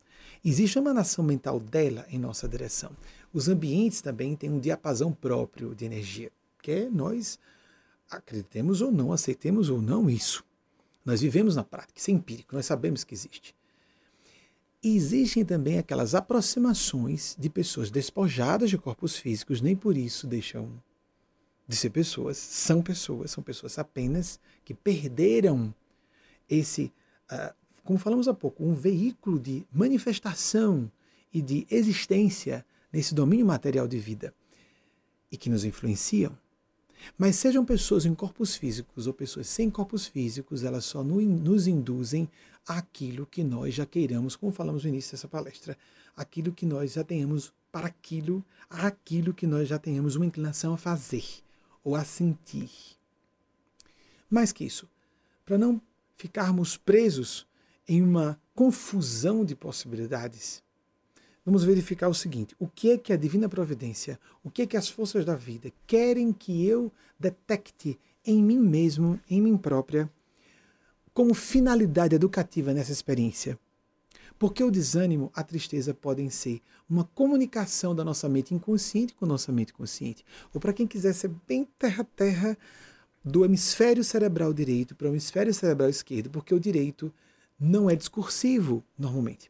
[0.43, 2.89] Existe uma emanação mental dela em nossa direção.
[3.31, 6.31] Os ambientes também têm um diapasão próprio de energia,
[6.63, 7.37] que nós
[8.09, 10.43] acreditemos ou não, aceitemos ou não isso.
[11.05, 13.55] Nós vivemos na prática, isso é empírico, nós sabemos que existe.
[14.87, 20.81] E existem também aquelas aproximações de pessoas despojadas de corpos físicos, nem por isso deixam
[21.67, 25.75] de ser pessoas, são pessoas, são pessoas apenas que perderam
[26.49, 26.89] esse
[27.29, 27.53] uh,
[27.83, 30.89] como falamos há pouco, um veículo de manifestação
[31.33, 34.33] e de existência nesse domínio material de vida
[35.29, 36.31] e que nos influenciam.
[37.17, 42.29] Mas sejam pessoas em corpos físicos ou pessoas sem corpos físicos, elas só nos induzem
[42.67, 45.77] àquilo que nós já queiramos, como falamos no início dessa palestra,
[46.15, 50.77] aquilo que nós já tenhamos para aquilo, aquilo que nós já tenhamos uma inclinação a
[50.77, 51.23] fazer
[51.83, 52.69] ou a sentir.
[54.29, 54.89] Mais que isso,
[55.45, 55.81] para não
[56.15, 57.47] ficarmos presos
[57.87, 60.61] em uma confusão de possibilidades,
[61.45, 64.75] vamos verificar o seguinte: o que é que a divina providência, o que é que
[64.75, 70.11] as forças da vida querem que eu detecte em mim mesmo, em mim própria,
[71.17, 73.57] como finalidade educativa nessa experiência?
[74.37, 79.27] Porque o desânimo, a tristeza podem ser uma comunicação da nossa mente inconsciente com a
[79.27, 80.23] nossa mente consciente.
[80.53, 82.55] Ou para quem quiser ser bem terra-terra,
[83.25, 87.11] do hemisfério cerebral direito para o hemisfério cerebral esquerdo, porque o direito
[87.59, 89.49] não é discursivo, normalmente.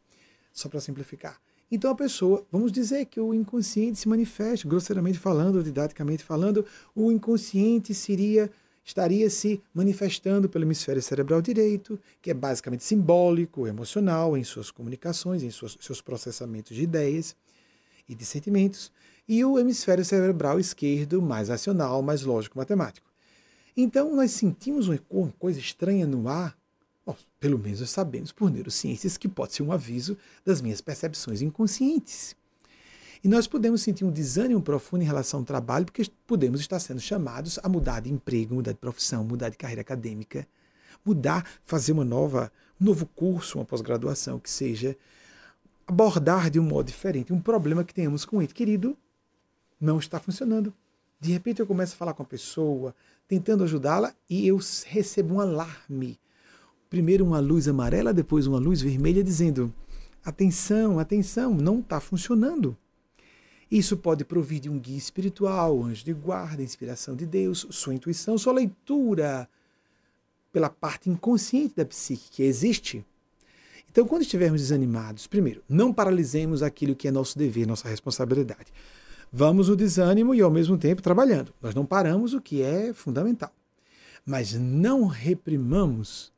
[0.54, 1.38] Só para simplificar.
[1.70, 6.66] Então a pessoa, vamos dizer que o inconsciente se manifesta, grosseiramente falando, didaticamente falando,
[6.96, 8.50] o inconsciente seria
[8.88, 15.44] estaria se manifestando pelo hemisfério cerebral direito, que é basicamente simbólico, emocional, em suas comunicações,
[15.44, 17.36] em suas, seus processamentos de ideias
[18.08, 18.90] e de sentimentos,
[19.28, 23.06] e o hemisfério cerebral esquerdo, mais racional, mais lógico, matemático.
[23.76, 26.58] Então, nós sentimos uma coisa estranha no ar,
[27.06, 32.36] Bom, pelo menos sabemos por neurociências que pode ser um aviso das minhas percepções inconscientes.
[33.24, 37.00] E nós podemos sentir um desânimo profundo em relação ao trabalho, porque podemos estar sendo
[37.00, 40.48] chamados a mudar de emprego, mudar de profissão, mudar de carreira acadêmica,
[41.06, 44.96] mudar, fazer uma nova, um novo curso, uma pós-graduação que seja,
[45.86, 48.54] abordar de um modo diferente um problema que tenhamos com ele.
[48.54, 48.96] Querido,
[49.80, 50.74] não está funcionando.
[51.20, 52.94] De repente eu começo a falar com a pessoa,
[53.28, 56.20] tentando ajudá-la, e eu recebo um alarme
[56.90, 59.74] primeiro uma luz amarela, depois uma luz vermelha, dizendo:
[60.24, 62.78] atenção, atenção, não está funcionando.
[63.70, 68.38] Isso pode provir de um guia espiritual, anjo de guarda, inspiração de Deus, sua intuição,
[68.38, 69.50] sua leitura
[70.52, 73.06] pela parte inconsciente da psique que existe.
[73.90, 78.72] Então, quando estivermos desanimados, primeiro, não paralisemos aquilo que é nosso dever, nossa responsabilidade.
[79.32, 81.54] Vamos no desânimo e, ao mesmo tempo, trabalhando.
[81.62, 83.52] Nós não paramos o que é fundamental.
[84.26, 86.32] Mas não reprimamos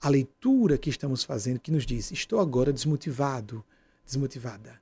[0.00, 3.64] a leitura que estamos fazendo que nos diz: estou agora desmotivado,
[4.04, 4.80] desmotivada.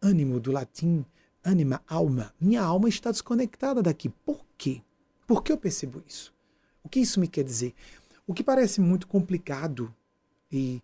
[0.00, 1.04] Ânimo do latim,
[1.42, 2.34] anima, alma.
[2.40, 4.08] Minha alma está desconectada daqui.
[4.08, 4.82] Por quê?
[5.26, 6.32] Por que eu percebo isso?
[6.82, 7.74] O que isso me quer dizer?
[8.26, 9.94] O que parece muito complicado
[10.50, 10.82] e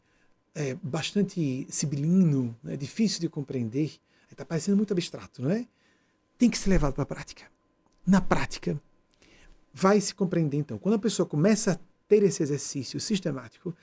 [0.55, 3.99] é, bastante sibilino, é difícil de compreender,
[4.31, 5.67] está parecendo muito abstrato, não é?
[6.37, 7.45] Tem que ser levado para a prática.
[8.07, 8.81] Na prática,
[9.73, 10.79] vai se compreender então.
[10.79, 13.75] Quando a pessoa começa a ter esse exercício sistemático,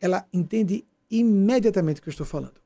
[0.00, 2.61] ela entende imediatamente o que eu estou falando.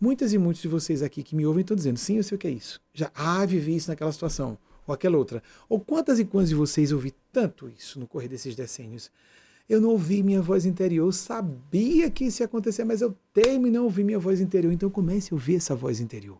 [0.00, 2.38] Muitas e muitos de vocês aqui que me ouvem estão dizendo, sim, eu sei o
[2.38, 2.80] que é isso.
[2.92, 5.42] Já, ah, vivi isso naquela situação, ou aquela outra.
[5.68, 9.10] Ou quantas e quantas de vocês ouvi tanto isso no correr desses decênios?
[9.68, 13.66] Eu não ouvi minha voz interior, eu sabia que isso ia acontecer, mas eu temo
[13.68, 14.72] não ouvi minha voz interior.
[14.72, 16.38] Então comece a ouvir essa voz interior.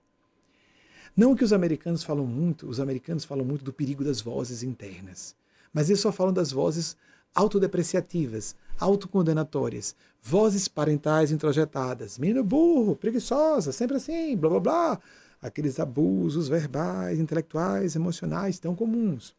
[1.17, 5.35] Não que os americanos falam muito, os americanos falam muito do perigo das vozes internas,
[5.73, 6.97] mas eles só falam das vozes
[7.35, 15.01] autodepreciativas, autocondenatórias, vozes parentais introjetadas, menino burro, preguiçosa, sempre assim, blá blá blá.
[15.43, 19.35] Aqueles abusos verbais, intelectuais, emocionais tão comuns.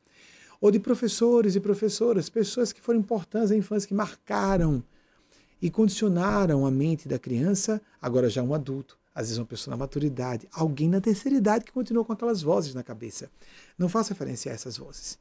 [0.62, 4.84] Ou de professores e professoras, pessoas que foram importantes na infância, que marcaram
[5.62, 9.78] e condicionaram a mente da criança, agora já um adulto, às vezes uma pessoa na
[9.78, 13.32] maturidade, alguém na terceira idade que continuou com aquelas vozes na cabeça.
[13.78, 15.18] Não faça referência a essas vozes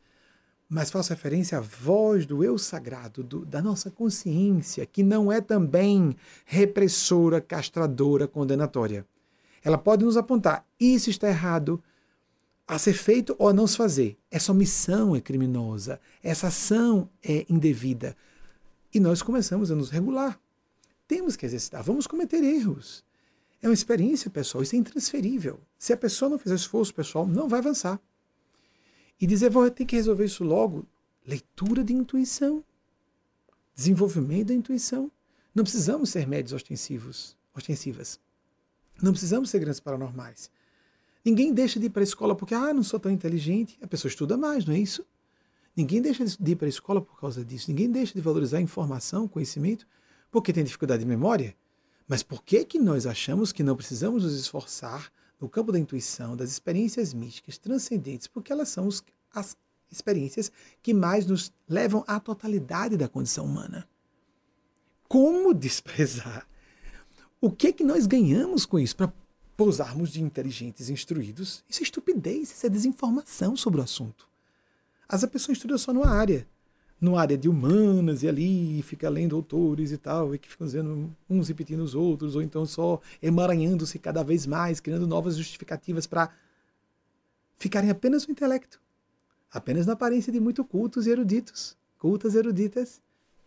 [0.69, 5.41] mas faço referência à voz do eu sagrado, do, da nossa consciência, que não é
[5.41, 9.07] também repressora, castradora, condenatória.
[9.63, 11.83] Ela pode nos apontar: isso está errado,
[12.67, 14.17] a ser feito ou a não se fazer.
[14.31, 18.17] Essa omissão é criminosa, essa ação é indevida.
[18.93, 20.41] E nós começamos a nos regular.
[21.07, 23.05] Temos que exercitar, vamos cometer erros.
[23.61, 25.61] É uma experiência pessoal, isso é intransferível.
[25.79, 28.01] Se a pessoa não fizer esforço pessoal, não vai avançar
[29.25, 30.87] e dizer, vou ter que resolver isso logo.
[31.27, 32.63] Leitura de intuição.
[33.75, 35.11] Desenvolvimento da intuição.
[35.55, 38.21] Não precisamos ser médios ostensivos, ostensivas.
[39.01, 40.51] Não precisamos ser grandes paranormais.
[41.25, 43.79] Ninguém deixa de ir para a escola porque, ah, não sou tão inteligente.
[43.81, 45.07] A pessoa estuda mais, não é isso?
[45.75, 47.71] Ninguém deixa de ir para a escola por causa disso.
[47.71, 49.87] Ninguém deixa de valorizar informação, conhecimento,
[50.31, 51.57] porque tem dificuldade de memória.
[52.07, 55.11] Mas por que, que nós achamos que não precisamos nos esforçar
[55.41, 59.03] no campo da intuição, das experiências místicas transcendentes, porque elas são os,
[59.35, 59.57] as
[59.91, 60.51] experiências
[60.83, 63.89] que mais nos levam à totalidade da condição humana.
[65.09, 66.47] Como desprezar?
[67.41, 69.13] O que é que nós ganhamos com isso para
[69.57, 71.65] pousarmos de inteligentes instruídos?
[71.69, 74.29] Isso é estupidez, isso é desinformação sobre o assunto.
[75.09, 76.49] As pessoas estudam só numa área
[77.01, 81.15] numa área de humanas e ali fica lendo autores e tal, e que ficam dizendo
[81.29, 86.31] uns repetindo os outros, ou então só emaranhando-se cada vez mais, criando novas justificativas para
[87.57, 88.81] ficarem apenas no intelecto,
[89.55, 93.01] apenas na aparência de muito cultos e eruditos, cultas eruditas,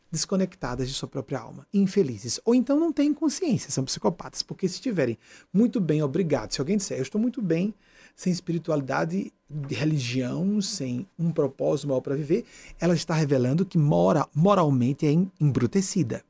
[0.10, 2.39] desconectadas de sua própria alma, infelizes.
[2.45, 5.18] Ou então não têm consciência, são psicopatas, porque se estiverem
[5.53, 7.74] muito bem, obrigado, se alguém disser, eu estou muito bem,
[8.16, 12.45] sem espiritualidade, de religião, sem um propósito maior para viver,
[12.80, 16.24] ela está revelando que mora, moralmente é embrutecida.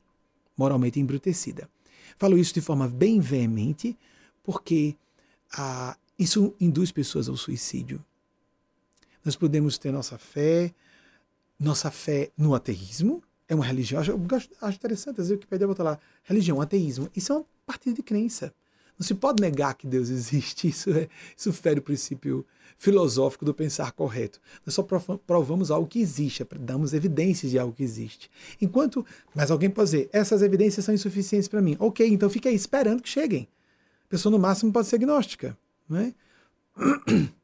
[0.56, 1.68] Moralmente embrutecida.
[2.16, 3.96] Falo isso de forma bem veemente,
[4.42, 4.96] porque
[5.56, 8.04] ah, isso induz pessoas ao suicídio.
[9.24, 10.72] Nós podemos ter nossa fé,
[11.58, 14.00] nossa fé no ateísmo, é uma religião.
[14.00, 14.12] Acho,
[14.60, 17.10] acho interessante, às vezes o Wikipedia bota lá, religião, ateísmo.
[17.16, 18.52] Isso é uma partida de crença.
[18.98, 20.68] Não se pode negar que Deus existe.
[20.68, 22.44] Isso, é, isso fere o princípio
[22.76, 24.40] filosófico do pensar correto.
[24.66, 28.30] Nós só provamos algo que existe, damos evidências de algo que existe.
[28.60, 29.04] Enquanto,
[29.34, 31.76] mas alguém pode dizer, essas evidências são insuficientes para mim.
[31.78, 33.48] Ok, então fica aí esperando que cheguem.
[34.04, 35.56] A pessoa no máximo pode ser agnóstica.
[35.88, 36.14] Não é?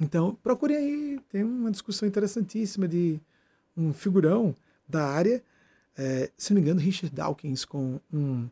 [0.00, 3.20] Então, procure aí, tem uma discussão interessantíssima de
[3.76, 4.54] um figurão
[4.88, 5.42] da área,
[5.96, 8.48] é, se não me engano, Richard Dawkins, com um,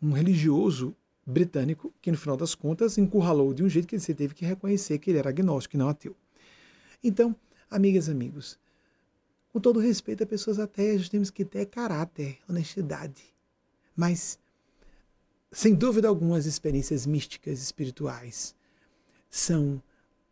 [0.00, 0.94] um religioso
[1.26, 4.98] britânico que, no final das contas, encurralou de um jeito que você teve que reconhecer
[4.98, 6.14] que ele era agnóstico e não ateu.
[7.02, 7.34] Então,
[7.70, 8.58] amigas e amigos,
[9.52, 13.24] com todo respeito a pessoas ateias, temos que ter caráter, honestidade.
[13.96, 14.38] Mas,
[15.50, 18.54] sem dúvida alguma, as experiências místicas espirituais
[19.30, 19.82] são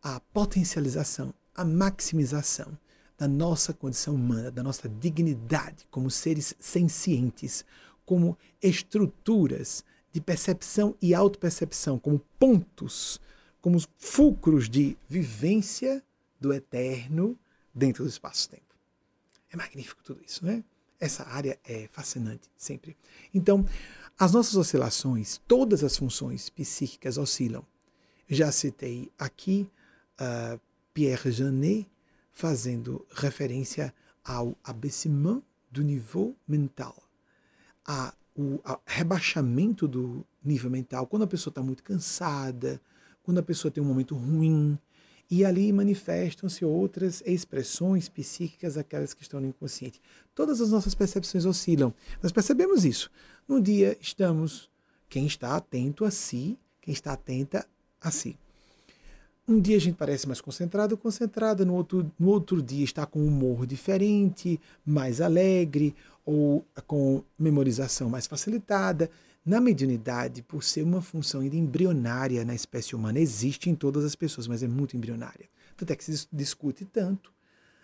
[0.03, 2.77] a potencialização, a maximização
[3.17, 7.63] da nossa condição humana, da nossa dignidade como seres sencientes,
[8.05, 13.19] como estruturas de percepção e autopercepção, como pontos,
[13.61, 16.03] como fulcros de vivência
[16.39, 17.39] do eterno
[17.73, 18.75] dentro do espaço-tempo.
[19.49, 20.63] É magnífico tudo isso, né?
[20.99, 22.97] Essa área é fascinante sempre.
[23.33, 23.65] Então,
[24.19, 27.65] as nossas oscilações, todas as funções psíquicas oscilam.
[28.29, 29.69] Já citei aqui
[30.19, 30.59] uh,
[30.93, 31.89] Pierre Janet
[32.31, 33.93] fazendo referência
[34.23, 35.41] ao abaissement
[35.71, 36.95] do nível mental,
[37.85, 42.81] a o rebaixamento do nível mental, quando a pessoa está muito cansada,
[43.21, 44.77] quando a pessoa tem um momento ruim,
[45.29, 50.01] e ali manifestam-se outras expressões psíquicas, aquelas que estão no inconsciente.
[50.35, 51.93] Todas as nossas percepções oscilam.
[52.21, 53.09] Nós percebemos isso.
[53.47, 54.69] No dia estamos,
[55.09, 57.67] quem está atento a si, quem está atenta
[58.01, 58.37] a si.
[59.45, 63.19] Um dia a gente parece mais concentrado, concentrada, no outro, no outro dia está com
[63.19, 65.93] um humor diferente, mais alegre,
[66.25, 69.11] ou com memorização mais facilitada.
[69.45, 74.15] Na mediunidade, por ser uma função ainda embrionária na espécie humana, existe em todas as
[74.15, 75.49] pessoas, mas é muito embrionária.
[75.75, 77.33] Tanto é que se discute tanto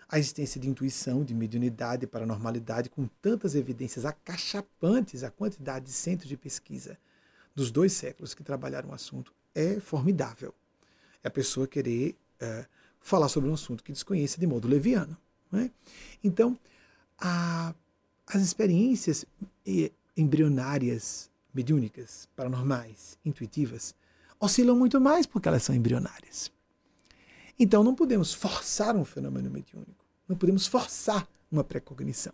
[0.08, 6.28] a existência de intuição, de mediunidade, paranormalidade, com tantas evidências acachapantes, a quantidade de centros
[6.28, 6.96] de pesquisa
[7.54, 10.54] dos dois séculos que trabalharam o assunto é formidável.
[11.22, 12.66] É a pessoa querer é,
[13.00, 15.16] falar sobre um assunto que desconhece de modo leviano.
[15.52, 15.68] É?
[16.22, 16.56] Então,
[17.18, 17.74] a
[18.34, 19.24] as experiências
[20.16, 23.94] embrionárias, mediúnicas, paranormais, intuitivas,
[24.38, 26.50] oscilam muito mais porque elas são embrionárias.
[27.58, 32.32] Então não podemos forçar um fenômeno mediúnico, não podemos forçar uma precognição.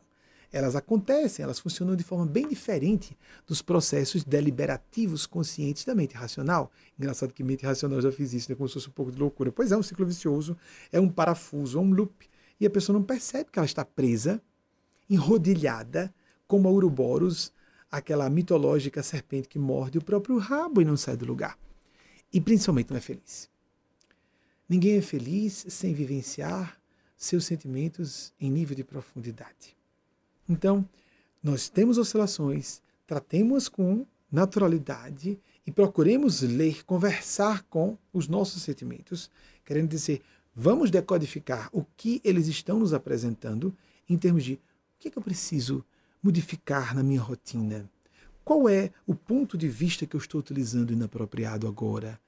[0.52, 3.16] Elas acontecem, elas funcionam de forma bem diferente
[3.46, 6.70] dos processos deliberativos conscientes da mente racional.
[6.98, 8.56] Engraçado que mente racional já fiz isso, né?
[8.56, 9.52] como se fosse um pouco de loucura.
[9.52, 10.56] Pois é, um ciclo vicioso,
[10.92, 12.28] é um parafuso, é um loop.
[12.60, 14.40] E a pessoa não percebe que ela está presa
[15.08, 16.12] enrodilhada,
[16.46, 17.52] como a Uruboros,
[17.90, 21.58] aquela mitológica serpente que morde o próprio rabo e não sai do lugar.
[22.32, 23.48] E principalmente não é feliz.
[24.68, 26.80] Ninguém é feliz sem vivenciar
[27.16, 29.76] seus sentimentos em nível de profundidade.
[30.48, 30.88] Então,
[31.42, 39.30] nós temos oscilações, tratemos com naturalidade e procuremos ler, conversar com os nossos sentimentos,
[39.64, 40.22] querendo dizer,
[40.54, 43.76] vamos decodificar o que eles estão nos apresentando
[44.08, 44.58] em termos de o
[44.98, 45.84] que, é que eu preciso
[46.22, 47.88] modificar na minha rotina?
[48.44, 52.18] Qual é o ponto de vista que eu estou utilizando inapropriado agora?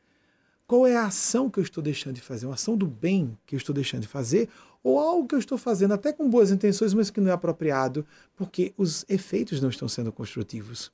[0.69, 2.45] Qual é a ação que eu estou deixando de fazer?
[2.45, 4.51] Uma ação do bem que eu estou deixando de fazer?
[4.83, 8.07] Ou algo que eu estou fazendo até com boas intenções, mas que não é apropriado,
[8.37, 10.93] porque os efeitos não estão sendo construtivos?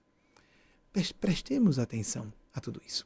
[1.20, 3.04] Prestemos atenção a tudo isso.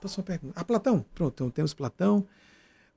[0.00, 0.54] Próxima pergunta.
[0.56, 1.06] Ah, Platão.
[1.14, 2.26] Pronto, então temos Platão.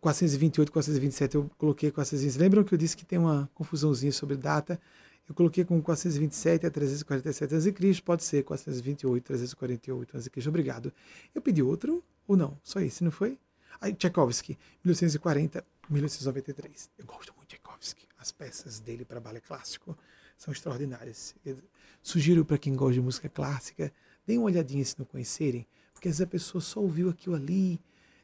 [0.02, 2.42] 428, 427 eu coloquei 427.
[2.42, 4.82] Lembram que eu disse que tem uma confusãozinha sobre data?
[5.30, 10.50] Eu coloquei com 427 a 347 a.C., pode ser 428, 348 a.C.
[10.50, 10.92] Obrigado.
[11.34, 12.60] Eu pedi outro ou não?
[12.64, 13.40] Só esse, não foi?
[13.80, 16.90] Aí, Tchaikovsky, 1840, 1893.
[16.98, 18.08] Eu gosto muito de Tchaikovsky.
[18.18, 19.98] As peças dele para balé clássico
[20.38, 21.36] são extraordinárias.
[21.46, 21.58] Eu
[22.02, 23.94] sugiro para quem gosta de música clássica,
[24.26, 27.80] deem uma olhadinha se não conhecerem, porque às vezes a pessoa só ouviu aquilo ali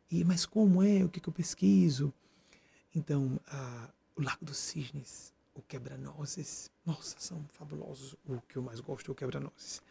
[0.09, 1.03] e, mas como é?
[1.03, 2.13] O que, que eu pesquiso?
[2.93, 3.39] Então,
[4.15, 8.15] o Lago dos Cisnes, o Quebra-Nozes, nossa, são fabulosos.
[8.25, 9.81] O que eu mais gosto é o Quebra-Nozes.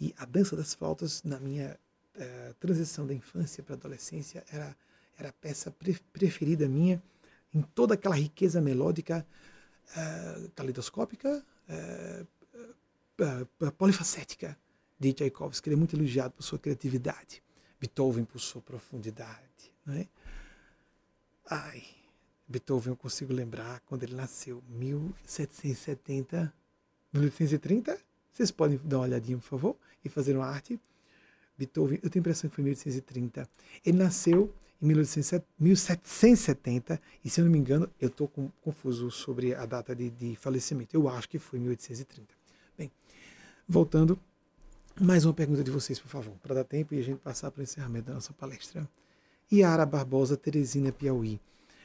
[0.00, 1.78] E a dança das flautas, na minha
[2.16, 4.76] uh, transição da infância para a adolescência, era,
[5.18, 7.02] era a peça pre preferida minha,
[7.52, 9.26] em toda aquela riqueza melódica,
[9.96, 12.26] uh, caleidoscópica, uh,
[13.72, 14.56] polifacética
[14.98, 15.68] de Tchaikovsky.
[15.68, 17.42] Ele é muito elogiado por sua criatividade.
[17.80, 19.72] Beethoven por sua profundidade.
[19.86, 20.06] Né?
[21.48, 21.82] Ai,
[22.46, 26.52] Beethoven eu consigo lembrar quando ele nasceu, 1770,
[27.12, 27.98] 1830.
[28.30, 30.78] Vocês podem dar uma olhadinha, por favor, e fazer uma arte.
[31.60, 33.46] Beethoven, eu tenho a impressão que foi 1830.
[33.84, 34.50] Ele nasceu
[34.80, 38.26] em 1770, e se eu não me engano, eu estou
[38.62, 40.96] confuso sobre a data de, de falecimento.
[40.96, 42.34] Eu acho que foi 1830.
[42.78, 42.90] Bem,
[43.68, 44.18] voltando,
[44.98, 47.60] mais uma pergunta de vocês, por favor, para dar tempo e a gente passar para
[47.60, 48.88] o encerramento da nossa palestra.
[49.52, 51.38] Yara Barbosa, Teresina, Piauí.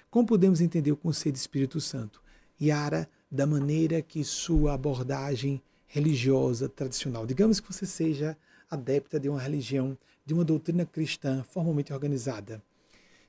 [0.09, 2.23] Como podemos entender o conceito de Espírito Santo?
[2.61, 8.37] Yara, da maneira que sua abordagem religiosa tradicional, digamos que você seja
[8.69, 12.61] adepta de uma religião, de uma doutrina cristã formalmente organizada.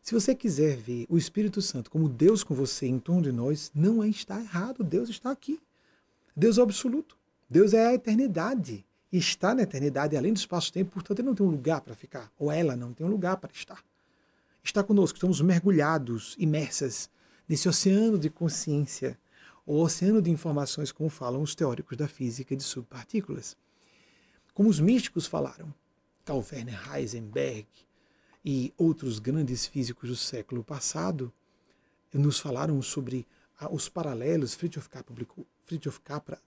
[0.03, 3.71] Se você quiser ver o Espírito Santo como Deus com você em torno de nós,
[3.75, 5.61] não é está errado, Deus está aqui.
[6.37, 7.17] Deus é absoluto.
[7.51, 8.85] Deus é a eternidade.
[9.13, 12.51] Está na eternidade, além do espaço-tempo, portanto, ele não tem um lugar para ficar, ou
[12.51, 13.83] ela não tem um lugar para estar
[14.67, 15.17] está conosco.
[15.17, 17.09] Estamos mergulhados, imersas
[17.49, 19.19] nesse oceano de consciência,
[19.65, 23.57] ou oceano de informações, como falam os teóricos da física de subpartículas.
[24.57, 25.71] Como os místicos falaram,
[26.25, 27.67] Carl Werner Heisenberg
[28.43, 31.31] e outros grandes físicos do século passado
[32.11, 33.27] nos falaram sobre
[33.71, 34.55] os paralelos.
[34.55, 36.41] Fritjof Capra, publicou, Fritjof Capra,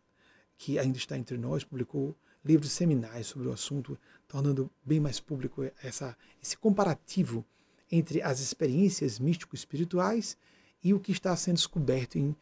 [0.57, 3.95] que ainda está entre nós, publicou livros seminais sobre o assunto,
[4.27, 7.45] tornando bem mais público essa, esse comparativo
[7.91, 10.35] entre as experiências místico-espirituais
[10.83, 12.35] e o que está sendo descoberto em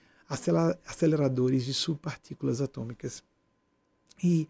[0.86, 3.22] aceleradores de subpartículas atômicas.
[4.24, 4.48] E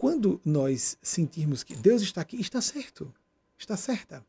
[0.00, 3.12] quando nós sentirmos que Deus está aqui, está certo,
[3.58, 4.24] está certa.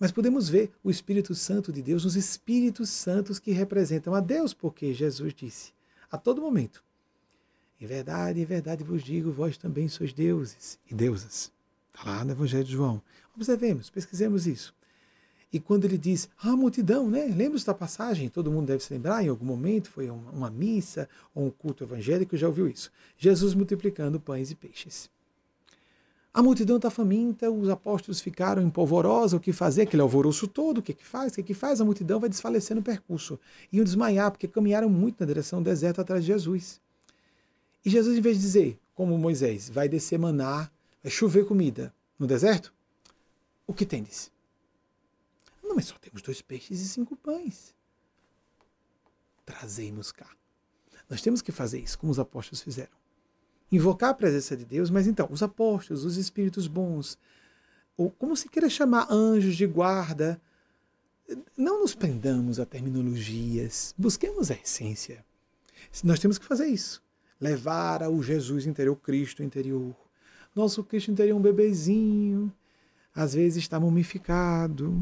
[0.00, 4.52] Mas podemos ver o Espírito Santo de Deus nos Espíritos Santos que representam a Deus,
[4.52, 5.72] porque Jesus disse
[6.10, 6.82] a todo momento:
[7.80, 11.52] Em verdade, em verdade vos digo, vós também sois deuses e deusas.
[11.94, 13.00] Está lá no Evangelho de João.
[13.36, 14.74] Observemos, pesquisemos isso.
[15.52, 17.24] E quando ele diz, ah, multidão, né?
[17.24, 18.28] Lembra-se da passagem?
[18.28, 21.82] Todo mundo deve se lembrar, em algum momento, foi uma, uma missa ou um culto
[21.82, 22.90] evangélico, já ouviu isso.
[23.18, 25.10] Jesus multiplicando pães e peixes.
[26.32, 29.82] A multidão está faminta, os apóstolos ficaram em polvorosa, o que fazer?
[29.82, 31.32] Aquele alvoroço todo, o que, que faz?
[31.32, 31.80] O que, que faz?
[31.80, 33.38] A multidão vai desfalecer no percurso.
[33.72, 36.80] Iam desmaiar, porque caminharam muito na direção do deserto atrás de Jesus.
[37.84, 40.70] E Jesus, em vez de dizer, como Moisés, vai descer maná,
[41.02, 42.72] vai chover comida no deserto,
[43.66, 44.30] o que tendes?
[45.70, 47.72] Não, mas só temos dois peixes e cinco pães.
[49.46, 50.28] Trazemos cá.
[51.08, 52.90] Nós temos que fazer isso, como os apóstolos fizeram.
[53.70, 57.16] Invocar a presença de Deus, mas então, os apóstolos, os espíritos bons,
[57.96, 60.42] ou como se queira chamar, anjos de guarda,
[61.56, 65.24] não nos prendamos a terminologias, busquemos a essência.
[66.02, 67.00] Nós temos que fazer isso.
[67.40, 69.94] Levar ao Jesus interior, Cristo interior.
[70.52, 72.52] Nosso Cristo interior é um bebezinho,
[73.14, 75.00] às vezes está mumificado,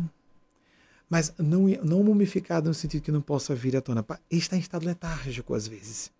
[1.08, 4.04] mas não, não mumificado no sentido que não possa vir à tona.
[4.30, 6.10] Está em estado letárgico às vezes.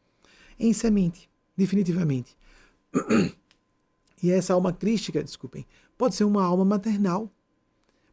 [0.59, 2.37] Em semente, definitivamente.
[4.23, 5.65] E essa alma crística, desculpem,
[5.97, 7.31] pode ser uma alma maternal.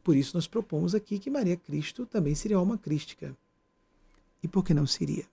[0.03, 3.36] Por isso nós propomos aqui que Maria Cristo também seria alma crística.
[4.43, 5.26] E por que não seria?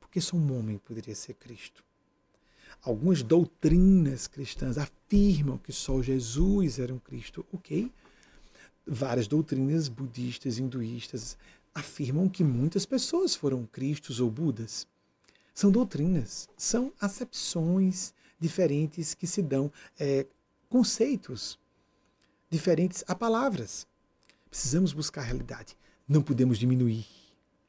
[0.00, 1.84] Porque só um homem poderia ser Cristo.
[2.80, 7.92] Algumas doutrinas cristãs afirmam que só Jesus era um Cristo, ok?
[8.88, 11.36] Várias doutrinas budistas, hinduístas,
[11.74, 14.86] afirmam que muitas pessoas foram Cristos ou Budas.
[15.54, 20.26] São doutrinas, são acepções diferentes que se dão, é,
[20.68, 21.58] conceitos
[22.50, 23.86] diferentes a palavras.
[24.48, 25.76] Precisamos buscar a realidade.
[26.08, 27.06] Não podemos diminuir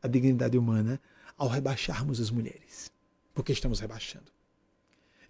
[0.01, 1.01] a dignidade humana
[1.37, 2.91] ao rebaixarmos as mulheres,
[3.33, 4.31] porque estamos rebaixando.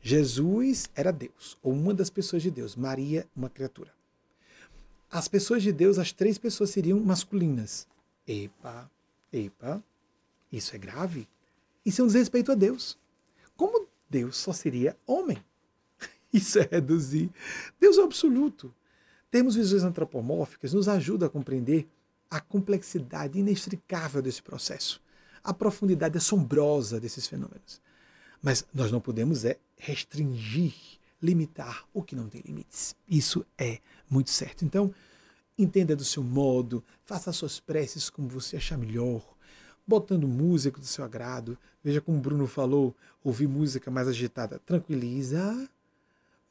[0.01, 3.98] Jesus era Deus, ou uma das pessoas de Deus, Maria, uma criatura
[5.12, 7.88] as pessoas de Deus, as três pessoas seriam masculinas.
[8.28, 8.89] Epa,
[9.34, 9.84] epa,
[10.51, 11.28] isso é grave.
[11.86, 12.97] Isso é um desrespeito a Deus.
[13.55, 15.43] Como Deus só seria homem?
[16.32, 17.30] Isso é reduzir.
[17.80, 18.74] Deus é absoluto.
[19.32, 21.88] Termos visões antropomórficas nos ajuda a compreender
[22.30, 25.01] a complexidade inextricável desse processo,
[25.43, 27.82] a profundidade assombrosa desses fenômenos.
[28.41, 32.95] Mas nós não podemos é restringir limitar o que não tem limites.
[33.07, 34.63] Isso é muito certo.
[34.63, 34.93] Então,
[35.57, 39.22] entenda do seu modo, faça as suas preces como você achar melhor,
[39.86, 41.57] botando música do seu agrado.
[41.84, 45.70] Veja como o Bruno falou, ouvir música mais agitada tranquiliza.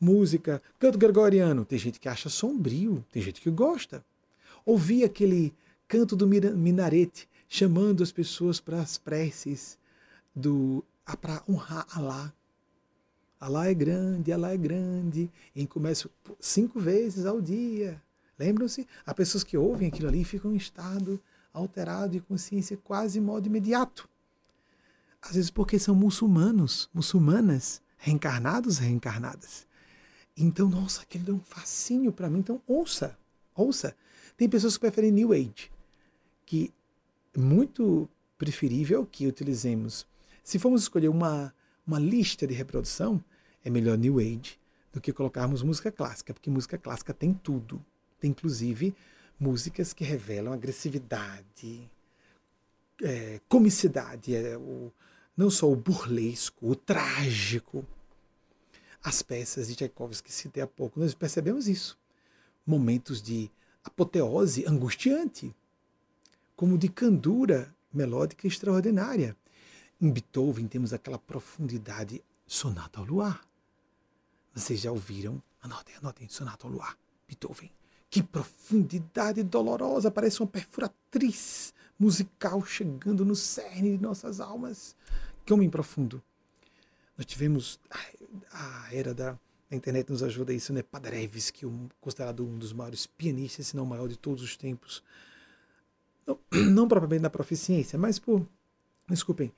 [0.01, 4.05] Música, canto gregoriano, tem gente que acha sombrio, tem gente que gosta.
[4.65, 5.53] Ouvir aquele
[5.89, 9.79] canto do minarete chamando as pessoas para as preces
[10.35, 10.85] do
[11.21, 12.33] para honrar Allah.
[13.41, 15.31] Alá é grande, Alá é grande.
[15.55, 16.11] E começa
[16.41, 18.03] cinco vezes ao dia.
[18.39, 18.87] Lembram-se?
[19.07, 21.21] Há pessoas que ouvem aquilo ali e ficam em estado
[21.53, 24.09] alterado de consciência quase em modo imediato.
[25.21, 29.67] Às vezes porque são muçulmanos, muçulmanas, reencarnados, reencarnadas.
[30.37, 32.39] Então, nossa, aquele é um fascínio para mim.
[32.39, 33.19] Então, ouça,
[33.55, 33.97] ouça.
[34.37, 35.71] Tem pessoas que preferem New Age,
[36.47, 36.73] que
[37.35, 40.07] é muito preferível que utilizemos.
[40.45, 41.53] Se formos escolher uma,
[41.89, 43.25] uma lista de reprodução,
[43.65, 44.61] é melhor New Age
[44.93, 47.83] do que colocarmos música clássica, porque música clássica tem tudo.
[48.21, 48.95] Tem inclusive
[49.41, 51.91] músicas que revelam agressividade,
[53.03, 54.93] é, comicidade, é, o,
[55.37, 57.87] não só o burlesco, o trágico.
[59.03, 61.97] As peças de Tchaikovsky que citei há pouco, nós percebemos isso.
[62.67, 63.51] Momentos de
[63.83, 65.55] apoteose angustiante,
[66.55, 69.35] como de candura melódica extraordinária.
[70.01, 73.45] Em Beethoven temos aquela profundidade sonata ao luar.
[74.55, 75.43] Vocês já ouviram?
[75.61, 76.97] Anotem, anotem, sonata ao luar,
[77.27, 77.71] Beethoven.
[78.09, 84.95] Que profundidade dolorosa, parece uma perfuratriz musical chegando no cerne de nossas almas.
[85.45, 86.23] Que homem profundo.
[87.17, 87.81] Nós tivemos
[88.53, 89.37] a era da,
[89.69, 90.83] a internet nos ajuda isso, né?
[90.83, 95.03] Paderewski, um, considerado um dos maiores pianistas, se não o maior de todos os tempos.
[96.25, 96.39] Não,
[96.71, 98.47] não propriamente na proficiência, mas por,
[99.09, 99.53] desculpem,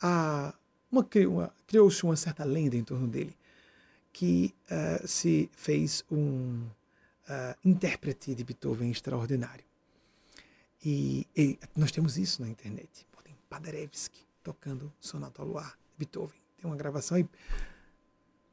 [0.00, 0.54] a,
[0.90, 3.36] uma, uma, criou-se uma certa lenda em torno dele,
[4.12, 6.66] que uh, se fez um
[7.28, 9.64] uh, intérprete de Beethoven extraordinário.
[10.84, 13.06] E, e, nós temos isso na internet.
[13.24, 16.38] Tem Paderewski tocando Sonata ao Luar, Beethoven.
[16.58, 17.26] Tem uma gravação aí.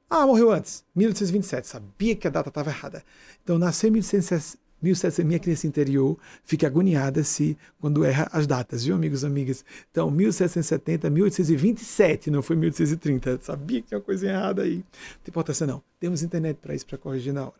[0.09, 1.67] Ah, morreu antes, 1827.
[1.67, 3.03] Sabia que a data estava errada.
[3.43, 4.01] Então, nasceu em
[4.81, 9.63] 1700, minha criança interior fica agoniada se quando erra as datas, viu, amigos e amigas?
[9.91, 13.39] Então, 1770, 1827, não foi 1830.
[13.41, 14.77] Sabia que tinha uma coisa errada aí.
[14.77, 14.83] Não
[15.23, 15.83] tem importância, não.
[15.99, 17.53] Temos internet para isso, para corrigir na hora.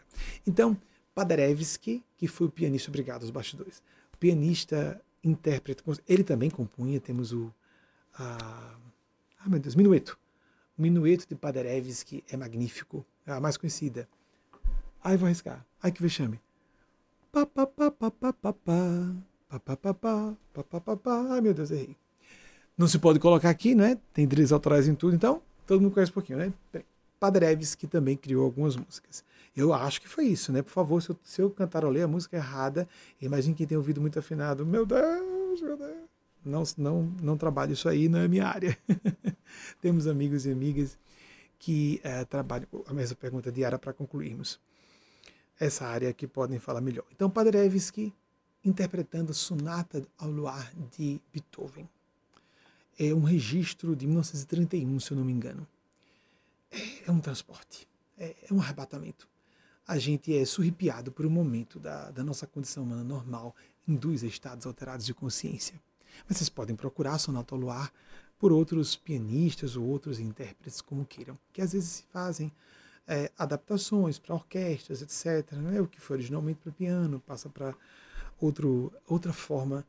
[0.45, 0.78] Então,
[1.13, 3.82] Paderewski, que foi o pianista, obrigado, os bastidores.
[4.19, 7.53] Pianista, intérprete, ele também compunha, temos o.
[8.13, 8.76] A,
[9.39, 10.17] ah, meu Deus, Minueto.
[10.78, 14.07] O Minueto de Paderewski é magnífico, é a mais conhecida.
[15.03, 15.65] Ai, vou arriscar.
[15.82, 16.39] Ai, que vexame.
[21.29, 21.95] Ai, meu Deus, errei.
[22.77, 23.97] Não se pode colocar aqui, não é?
[24.13, 26.53] Tem direitos autorais em tudo, então todo mundo conhece um pouquinho, né?
[27.19, 29.23] Paderewski também criou algumas músicas.
[29.55, 30.61] Eu acho que foi isso, né?
[30.61, 32.88] Por favor, se eu, se eu cantarolei a música errada,
[33.21, 34.65] imagine quem tem ouvido muito afinado.
[34.65, 36.09] Meu Deus, meu Deus.
[36.43, 38.77] Não, não, não trabalho isso aí, não é minha área.
[39.79, 40.97] Temos amigos e amigas
[41.59, 42.67] que uh, trabalham.
[42.88, 44.59] A mesma pergunta diária para concluirmos.
[45.62, 47.05] Essa área que podem falar melhor.
[47.12, 48.14] Então, Paderewski
[48.66, 51.88] interpretando Sonata ao Luar de Beethoven.
[52.97, 55.68] É um registro de 1931, se eu não me engano
[56.72, 57.88] é, é um transporte,
[58.18, 59.28] é, é, um arrebatamento.
[59.86, 63.53] A gente é surripiado por um momento da, da nossa condição humana normal,
[63.88, 65.80] induz a estados alterados de consciência.
[66.28, 67.91] Mas vocês podem procurar Sonata ao Luar
[68.39, 72.51] por outros pianistas ou outros intérpretes, como queiram, que às vezes se fazem
[73.08, 75.54] é, adaptações para orquestras, etc.
[75.54, 77.76] Não é o que foi originalmente para piano, passa para
[79.08, 79.86] outra forma.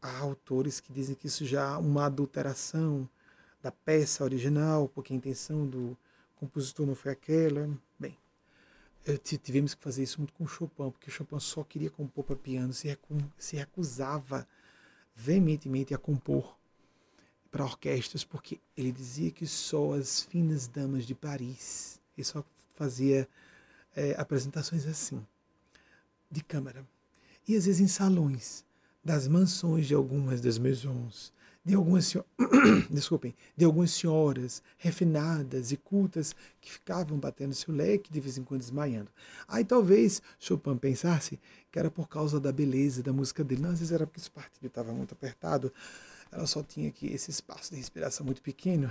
[0.00, 3.08] Há autores que dizem que isso já é uma adulteração
[3.60, 5.96] da peça original, porque a intenção do
[6.36, 7.68] compositor não foi aquela.
[7.98, 8.16] Bem,
[9.42, 12.96] tivemos que fazer isso muito com Chopin, porque Chopin só queria compor para piano, se,
[13.36, 14.46] se recusava
[15.14, 16.56] veementemente a compor
[17.50, 22.44] para orquestras, porque ele dizia que só as finas damas de Paris, ele só
[22.74, 23.28] fazia
[23.96, 25.24] é, apresentações assim,
[26.30, 26.86] de câmara.
[27.46, 28.64] E às vezes em salões
[29.04, 31.32] das mansões de algumas das maisons
[31.68, 32.16] de algumas,
[32.90, 38.42] desculpem, de algumas senhoras refinadas e cultas que ficavam batendo seu leque de vez em
[38.42, 39.10] quando desmaiando.
[39.46, 41.38] Aí talvez Chopin pensasse
[41.70, 43.60] que era por causa da beleza da música dele.
[43.60, 45.70] Não, às vezes era porque esse partido estava muito apertado.
[46.32, 48.90] Ela só tinha aqui esse espaço de respiração muito pequeno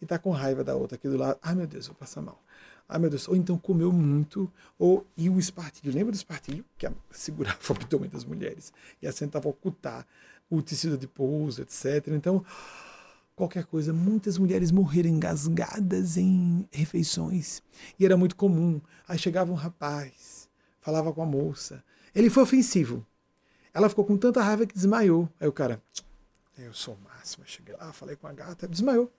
[0.00, 1.40] e está com raiva da outra aqui do lado.
[1.42, 2.40] Ai meu Deus, vou passar mal.
[2.88, 6.64] Ai meu Deus, ou então comeu muito, ou e o espartilho, lembra do espartilho?
[6.78, 8.72] Que segurava o abdômen das mulheres
[9.02, 10.06] e a tentava ocultar
[10.48, 12.06] o tecido de pouso, etc.
[12.08, 12.44] Então,
[13.34, 17.62] qualquer coisa, muitas mulheres morreram engasgadas em refeições.
[17.98, 18.80] E era muito comum.
[19.08, 20.48] Aí chegava um rapaz,
[20.80, 21.82] falava com a moça.
[22.14, 23.04] Ele foi ofensivo.
[23.74, 25.28] Ela ficou com tanta raiva que desmaiou.
[25.38, 25.82] Aí o cara,
[26.56, 27.44] eu sou o máximo.
[27.46, 29.12] Cheguei lá, falei com a gata, desmaiou.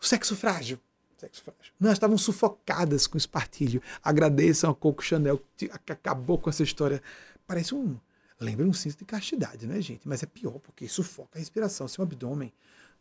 [0.00, 0.78] O sexo frágil.
[1.20, 1.72] Sexo frágil.
[1.78, 3.82] Nós estavam sufocadas com espartilho.
[4.02, 7.02] Agradeçam a Coco Chanel que acabou com essa história.
[7.46, 7.98] Parece um
[8.40, 10.08] Lembra um cinto de castidade, né, gente?
[10.08, 12.50] Mas é pior, porque sufoca a respiração, seu abdômen.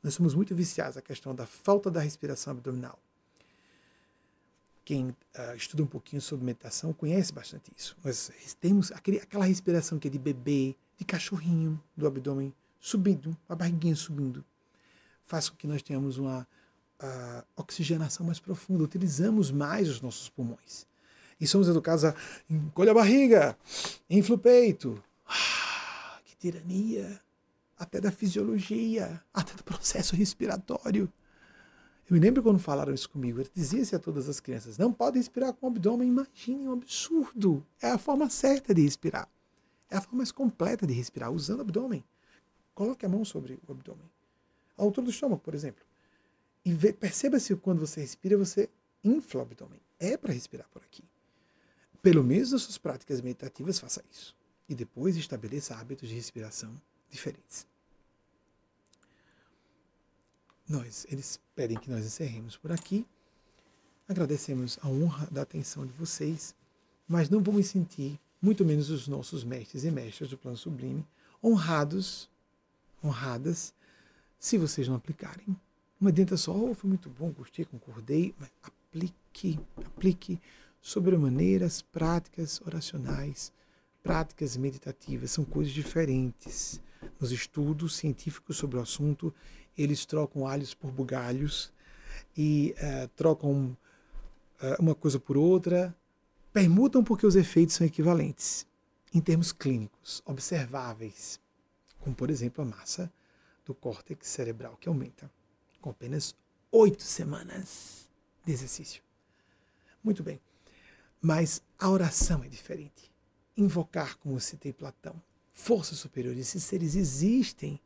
[0.04, 3.00] Nós somos muito viciados à questão da falta da respiração abdominal.
[4.84, 7.96] quem uh, estuda um pouquinho sobre meditação conhece bastante isso.
[8.04, 13.56] Nós temos aquele, aquela respiração que é de bebê, de cachorrinho, do abdômen subindo, a
[13.56, 14.44] barriguinha subindo.
[15.24, 16.46] Faz com que nós tenhamos uma
[17.02, 20.88] uh, oxigenação mais profunda, utilizamos mais os nossos pulmões.
[21.40, 22.14] E somos educados a
[22.50, 23.58] encolha a barriga,
[24.10, 25.02] infla o peito.
[25.26, 27.22] Ah, que tirania!
[27.78, 31.12] Até da fisiologia, até do processo respiratório.
[32.10, 35.54] Eu me lembro quando falaram isso comigo, dizia-se a todas as crianças, não pode respirar
[35.54, 37.66] com o abdômen, imagine um absurdo.
[37.82, 39.30] É a forma certa de respirar.
[39.90, 42.04] É a forma mais completa de respirar, usando o abdômen.
[42.74, 44.10] Coloque a mão sobre o abdômen.
[44.78, 45.86] A altura do estômago, por exemplo.
[46.66, 48.70] E perceba se quando você respira, você
[49.04, 49.80] infla o abdômen.
[50.00, 51.04] É para respirar por aqui.
[52.02, 54.36] Pelo menos nas suas práticas meditativas, faça isso.
[54.68, 56.74] E depois estabeleça hábitos de respiração
[57.10, 57.68] diferentes
[60.70, 63.06] nós, eles pedem que nós encerremos por aqui.
[64.08, 66.56] Agradecemos a honra da atenção de vocês,
[67.08, 71.06] mas não vamos sentir, muito menos os nossos mestres e mestras do plano sublime,
[71.44, 72.30] honrados,
[73.04, 73.74] honradas,
[74.40, 75.60] se vocês não aplicarem.
[76.00, 80.40] Não adianta só, oh, foi muito bom, gostei, concordei, mas aplique, aplique
[80.80, 83.52] sobre maneiras práticas oracionais,
[84.02, 86.80] práticas meditativas, são coisas diferentes.
[87.20, 89.34] Nos estudos científicos sobre o assunto,
[89.78, 91.74] eles trocam alhos por bugalhos
[92.36, 93.78] e uh, trocam
[94.62, 95.94] uh, uma coisa por outra,
[96.54, 98.66] permutam porque os efeitos são equivalentes.
[99.14, 101.42] Em termos clínicos, observáveis,
[102.00, 103.12] como por exemplo a massa
[103.66, 105.30] do córtex cerebral que aumenta
[105.80, 106.36] com apenas
[106.72, 108.10] oito semanas
[108.46, 109.02] de exercício.
[110.04, 110.40] Muito bem,
[111.22, 113.12] mas a oração é diferente.
[113.58, 115.22] Invocar, como citei Platão,
[115.52, 117.80] forças superiores, esses seres existem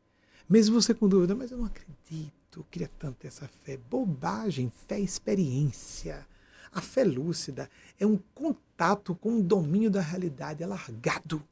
[0.48, 3.78] mesmo você com dúvida, mas eu não acredito, eu queria tanto essa fé.
[3.78, 6.26] Bobagem, fé é experiência.
[6.70, 11.42] A fé lúcida é um contato com o domínio da realidade alargado.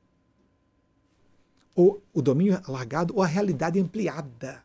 [1.74, 4.62] Ou o domínio alargado ou a realidade ampliada.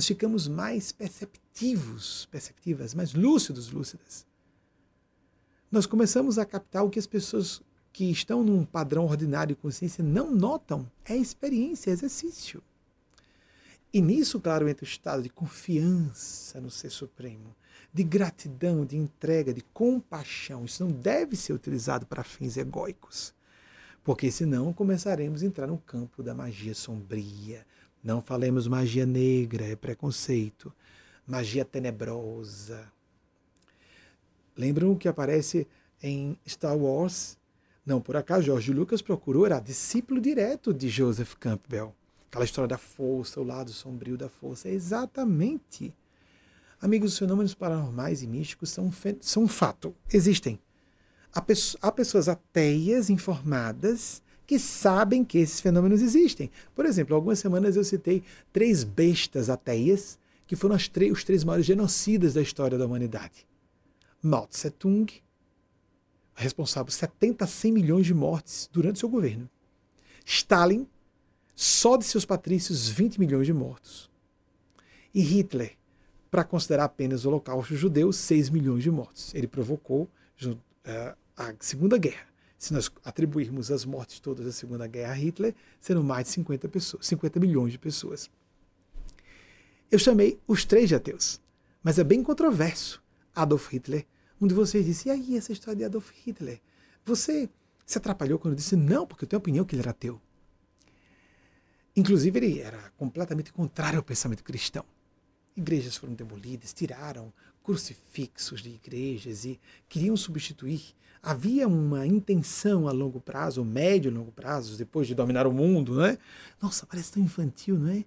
[0.00, 4.24] Nós ficamos mais perceptivos, perceptivas, mais lúcidos, lúcidas.
[5.70, 7.60] Nós começamos a captar o que as pessoas
[7.92, 10.90] que estão num padrão ordinário de consciência não notam.
[11.04, 12.62] É experiência, é exercício.
[13.92, 17.54] E nisso, claro, entra o estado de confiança no Ser Supremo,
[17.92, 20.64] de gratidão, de entrega, de compaixão.
[20.64, 23.34] Isso não deve ser utilizado para fins egóicos,
[24.02, 27.66] porque senão começaremos a entrar no campo da magia sombria.
[28.02, 30.72] Não falemos magia negra, é preconceito.
[31.26, 32.90] Magia tenebrosa.
[34.56, 35.66] Lembram o que aparece
[36.02, 37.38] em Star Wars?
[37.84, 41.94] Não, por acaso, George Lucas procurou, era discípulo direto de Joseph Campbell
[42.28, 44.68] Aquela história da força, o lado sombrio da força.
[44.68, 45.92] É exatamente.
[46.80, 49.94] Amigos, os fenômenos paranormais e místicos são, são um fato.
[50.12, 50.58] Existem.
[51.34, 51.44] Há,
[51.82, 56.50] há pessoas ateias informadas que sabem que esses fenômenos existem.
[56.74, 60.88] Por exemplo, algumas semanas eu citei três bestas ateias que foram os
[61.22, 63.46] três maiores genocidas da história da humanidade.
[64.20, 65.06] Mao Tse Tung,
[66.34, 69.48] responsável por 70 a 100 milhões de mortes durante seu governo.
[70.24, 70.84] Stalin,
[71.54, 74.10] só de seus patrícios 20 milhões de mortos.
[75.14, 75.76] E Hitler,
[76.28, 79.32] para considerar apenas o holocausto judeu, 6 milhões de mortos.
[79.32, 80.10] Ele provocou
[80.44, 82.29] uh, a Segunda Guerra.
[82.60, 86.68] Se nós atribuirmos as mortes todas da Segunda Guerra a Hitler, serão mais de 50,
[86.68, 88.28] pessoas, 50 milhões de pessoas.
[89.90, 91.40] Eu chamei os três de ateus,
[91.82, 93.02] mas é bem controverso.
[93.34, 94.06] Adolf Hitler,
[94.38, 96.60] um de vocês disse, e aí essa história de Adolf Hitler?
[97.02, 97.48] Você
[97.86, 100.20] se atrapalhou quando disse, não, porque eu tenho a opinião que ele era ateu.
[101.96, 104.84] Inclusive, ele era completamente contrário ao pensamento cristão.
[105.56, 107.32] Igrejas foram demolidas, tiraram
[107.64, 109.58] crucifixos de igrejas e
[109.88, 110.94] queriam substituir.
[111.22, 115.96] Havia uma intenção a longo prazo, médio e longo prazo, depois de dominar o mundo,
[115.96, 116.18] não é?
[116.60, 118.04] Nossa, parece tão infantil, não é?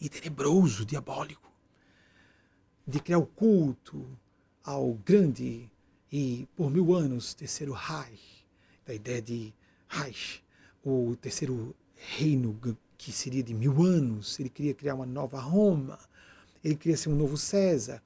[0.00, 1.50] E tenebroso, diabólico.
[2.86, 4.06] De criar o culto
[4.62, 5.70] ao grande
[6.12, 8.44] e, por mil anos, terceiro Reich,
[8.84, 9.54] da ideia de
[9.88, 10.42] Reich,
[10.84, 12.58] o terceiro reino
[12.98, 15.98] que seria de mil anos, ele queria criar uma nova Roma,
[16.62, 18.02] ele queria ser um novo César.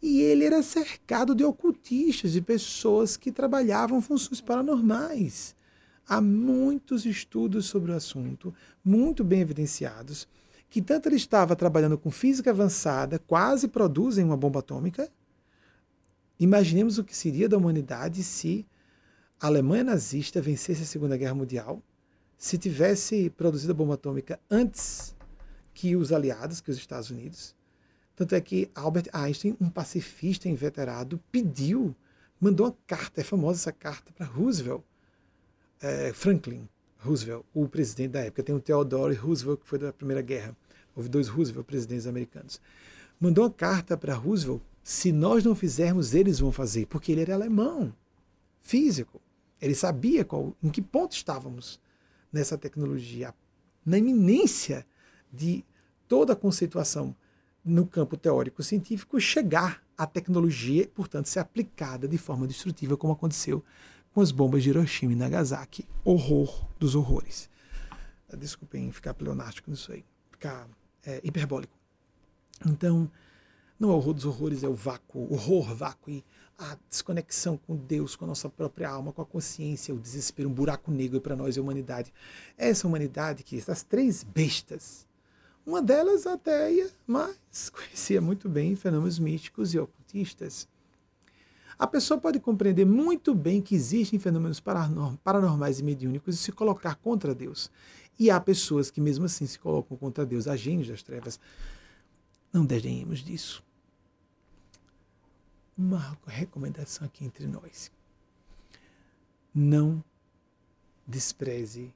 [0.00, 5.56] E ele era cercado de ocultistas, de pessoas que trabalhavam funções paranormais.
[6.06, 10.26] Há muitos estudos sobre o assunto, muito bem evidenciados,
[10.70, 15.10] que tanto ele estava trabalhando com física avançada, quase produzem uma bomba atômica.
[16.38, 18.66] Imaginemos o que seria da humanidade se
[19.40, 21.82] a Alemanha nazista vencesse a Segunda Guerra Mundial
[22.36, 25.14] se tivesse produzido a bomba atômica antes
[25.74, 27.57] que os aliados, que os Estados Unidos.
[28.18, 31.94] Tanto é que Albert Einstein, um pacifista inveterado, pediu
[32.40, 34.82] mandou uma carta, é famosa essa carta, para Roosevelt,
[35.80, 38.42] é, Franklin Roosevelt, o presidente da época.
[38.42, 40.56] Tem o Theodore Roosevelt, que foi da Primeira Guerra.
[40.96, 42.60] Houve dois Roosevelt, presidentes americanos.
[43.20, 47.34] Mandou uma carta para Roosevelt: se nós não fizermos, eles vão fazer, porque ele era
[47.34, 47.94] alemão,
[48.60, 49.20] físico.
[49.62, 51.78] Ele sabia qual, em que ponto estávamos
[52.32, 53.32] nessa tecnologia,
[53.86, 54.84] na iminência
[55.32, 55.64] de
[56.08, 57.14] toda a conceituação
[57.68, 63.64] no campo teórico científico chegar à tecnologia portanto, ser aplicada de forma destrutiva, como aconteceu
[64.12, 65.86] com as bombas de Hiroshima e Nagasaki.
[66.04, 67.48] Horror dos horrores.
[68.36, 70.68] Desculpem ficar pleonástico nisso aí, ficar
[71.04, 71.72] é, hiperbólico.
[72.66, 73.10] Então,
[73.78, 76.24] não é o horror dos horrores, é o vácuo, horror, vácuo e
[76.58, 80.52] a desconexão com Deus, com a nossa própria alma, com a consciência, o desespero, um
[80.52, 82.12] buraco negro para nós, a humanidade.
[82.56, 85.06] Essa humanidade que essas três bestas,
[85.68, 90.66] uma delas ateia, mas conhecia muito bem fenômenos místicos e ocultistas.
[91.78, 96.96] A pessoa pode compreender muito bem que existem fenômenos paranormais e mediúnicos e se colocar
[96.96, 97.70] contra Deus.
[98.18, 101.38] E há pessoas que mesmo assim se colocam contra Deus, agentes das trevas.
[102.52, 103.62] Não desdenhemos disso
[105.78, 107.92] uma recomendação aqui entre nós.
[109.54, 110.02] Não
[111.06, 111.94] despreze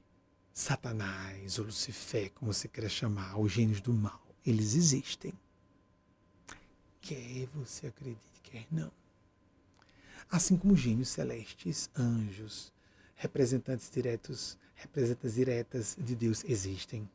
[0.53, 4.21] Satanás ou Lucifer, como você quer chamar, os gênios do mal.
[4.45, 5.33] Eles existem.
[7.01, 8.91] Quer você acredite, quer não.
[10.29, 12.71] Assim como gênios celestes, anjos,
[13.15, 17.09] representantes diretos, representantes diretas de Deus existem.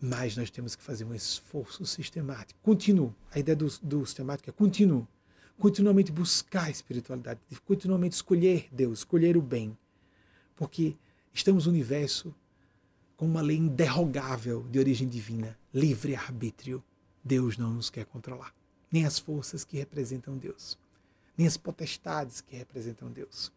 [0.00, 2.60] Mas nós temos que fazer um esforço sistemático.
[2.62, 3.14] Continuo.
[3.30, 5.08] A ideia do, do sistemático é continuo
[5.58, 9.76] continuamente buscar a espiritualidade, continuamente escolher Deus, escolher o bem.
[10.54, 10.96] Porque
[11.36, 12.34] estamos no universo
[13.14, 16.82] com uma lei inderrogável de origem divina, livre-arbítrio.
[17.22, 18.54] Deus não nos quer controlar,
[18.90, 20.78] nem as forças que representam Deus,
[21.36, 23.52] nem as potestades que representam Deus.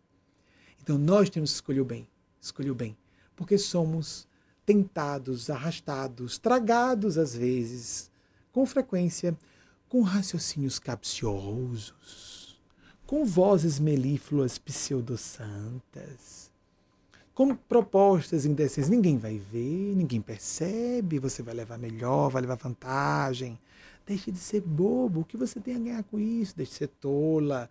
[0.82, 2.08] Então nós temos que escolher o bem,
[2.42, 2.98] escolher o bem,
[3.36, 4.28] porque somos
[4.66, 8.12] tentados, arrastados, tragados às vezes,
[8.52, 9.38] com frequência,
[9.88, 12.60] com raciocínios capciosos,
[13.06, 16.49] com vozes melífluas pseudo-santas,
[17.40, 18.90] com propostas indecentes.
[18.90, 23.58] Ninguém vai ver, ninguém percebe, você vai levar melhor, vai levar vantagem.
[24.06, 26.54] Deixe de ser bobo, o que você tem a ganhar com isso?
[26.58, 27.70] Deixe de ser tola.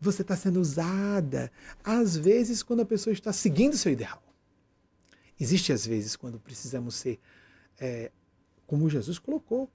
[0.00, 1.50] Você está sendo usada.
[1.82, 4.22] Às vezes, quando a pessoa está seguindo seu ideal.
[5.40, 7.18] Existe, às vezes, quando precisamos ser,
[7.80, 8.12] é,
[8.64, 9.68] como Jesus colocou,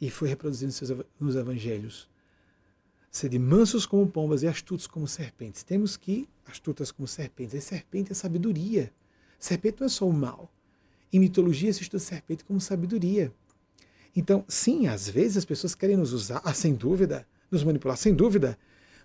[0.00, 0.72] e foi reproduzido
[1.20, 2.10] nos evangelhos.
[3.18, 5.64] Sede mansos como pombas e astutos como serpentes.
[5.64, 8.92] Temos que, astutas como serpentes, e serpente é sabedoria.
[9.40, 10.48] Serpente não é só o mal.
[11.12, 13.32] Em mitologia se estuda serpente como sabedoria.
[14.14, 18.14] Então, sim, às vezes as pessoas querem nos usar, ah, sem dúvida, nos manipular, sem
[18.14, 18.56] dúvida,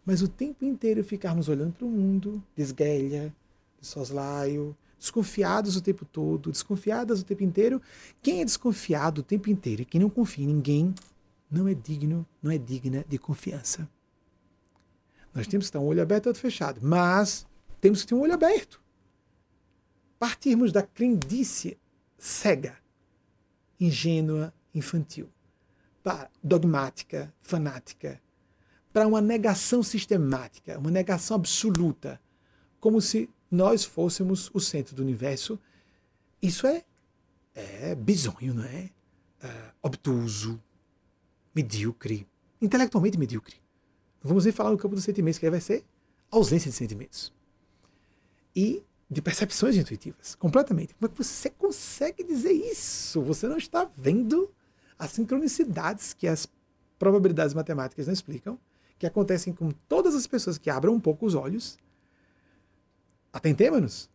[0.05, 3.35] mas o tempo inteiro ficarmos olhando para o mundo, desguelha,
[3.81, 7.81] de soslaio, desconfiados o tempo todo, desconfiadas o tempo inteiro.
[8.21, 10.93] Quem é desconfiado o tempo inteiro e quem não confia em ninguém
[11.49, 13.89] não é digno, não é digna de confiança.
[15.33, 17.47] Nós temos que ter um olho aberto e outro fechado, mas
[17.81, 18.81] temos que ter um olho aberto.
[20.19, 21.77] Partirmos da crendice
[22.17, 22.77] cega,
[23.79, 25.29] ingênua, infantil,
[26.03, 28.21] para dogmática, fanática,
[28.91, 32.21] para uma negação sistemática, uma negação absoluta,
[32.79, 35.59] como se nós fôssemos o centro do universo,
[36.41, 36.83] isso é,
[37.55, 38.89] é bizonho, não é?
[39.41, 40.61] é obtuso,
[41.55, 42.27] medíocre,
[42.61, 43.62] intelectualmente medíocre.
[44.23, 45.83] Vamos nem falar no campo dos sentimentos, que aí vai ser
[46.31, 47.33] ausência de sentimentos.
[48.55, 50.95] E de percepções intuitivas, completamente.
[50.95, 53.21] Como é que você consegue dizer isso?
[53.21, 54.49] Você não está vendo
[54.97, 56.47] as sincronicidades que as
[56.97, 58.57] probabilidades matemáticas não explicam,
[58.97, 61.77] que acontecem com todas as pessoas que abram um pouco os olhos
[63.33, 64.11] Atentemos-nos.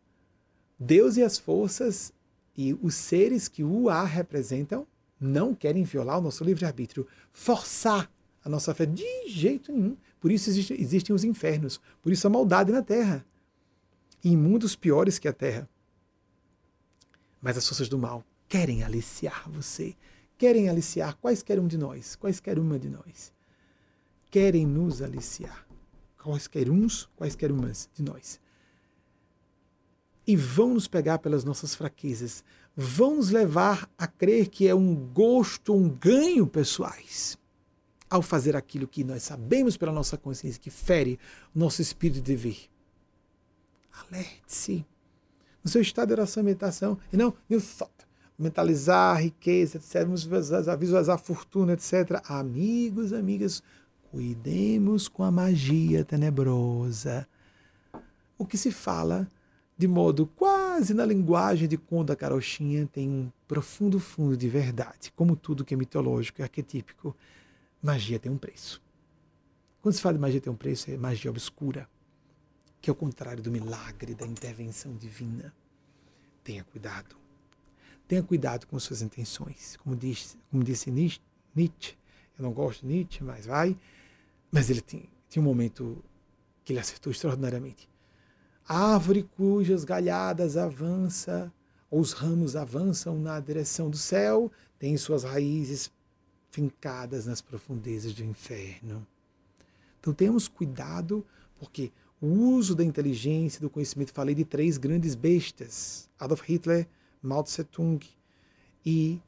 [0.79, 2.13] Deus e as forças
[2.57, 4.87] e os seres que o A representam
[5.21, 8.09] não querem violar o nosso livre-arbítrio, forçar
[8.49, 9.97] a nossa fé de jeito nenhum.
[10.19, 13.25] Por isso existe, existem os infernos, por isso a maldade na terra.
[14.25, 15.69] E em mundos piores que a terra.
[17.41, 19.95] Mas as forças do mal querem aliciar você,
[20.37, 23.33] querem aliciar quaisquer um de nós, quaisquer uma de nós.
[24.31, 25.67] Querem nos aliciar,
[26.17, 28.41] quaisquer uns, quaisquer umas de nós
[30.27, 32.45] e vão nos pegar pelas nossas fraquezas,
[32.77, 37.39] vão nos levar a crer que é um gosto, um ganho pessoais
[38.11, 41.19] ao fazer aquilo que nós sabemos pela nossa consciência que fere
[41.55, 42.59] o nosso espírito de dever.
[43.93, 44.85] Alerte-se
[45.63, 47.93] no seu estado de oração e meditação, e não new thought,
[48.39, 50.07] mentalizar a riqueza, etc.,
[50.79, 52.23] visualizar a fortuna, etc.
[52.25, 53.63] Amigos, amigas,
[54.11, 57.27] cuidemos com a magia tenebrosa.
[58.39, 59.29] O que se fala
[59.77, 65.13] de modo quase na linguagem de Conda Carochinha tem um profundo fundo de verdade.
[65.15, 67.15] Como tudo que é mitológico e arquetípico,
[67.83, 68.83] magia tem um preço.
[69.81, 71.89] Quando se fala de magia tem um preço, é magia obscura,
[72.81, 75.55] que é o contrário do milagre, da intervenção divina.
[76.43, 77.17] Tenha cuidado.
[78.07, 79.77] Tenha cuidado com suas intenções.
[79.77, 81.97] Como disse, como disse Nietzsche,
[82.39, 83.77] eu não gosto de Nietzsche, mas vai.
[84.51, 86.03] Mas ele tinha, tinha um momento
[86.65, 87.89] que ele acertou extraordinariamente.
[88.67, 91.53] Árvore cujas galhadas avança,
[91.91, 95.91] ou os ramos avançam na direção do céu, tem suas raízes
[96.59, 99.07] fincadas nas profundezas do inferno.
[100.01, 101.25] Então temos cuidado,
[101.57, 106.89] porque o uso da inteligência, do conhecimento, falei de três grandes bestas: Adolf Hitler,
[107.23, 108.05] Mao Tse Tung
[108.85, 109.21] e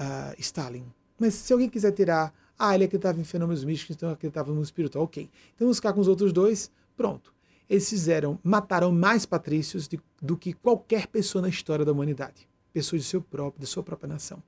[0.00, 0.86] uh, Stalin.
[1.18, 5.04] Mas se alguém quiser tirar, ah, ele acreditava em fenômenos místicos, então acreditava no espiritual,
[5.04, 5.24] ok.
[5.54, 7.34] Então vamos ficar com os outros dois, pronto.
[7.68, 12.48] Eles fizeram, mataram mais patrícios de, do que qualquer pessoa na história da humanidade.
[12.72, 14.42] Pessoas de seu próprio, de sua própria nação.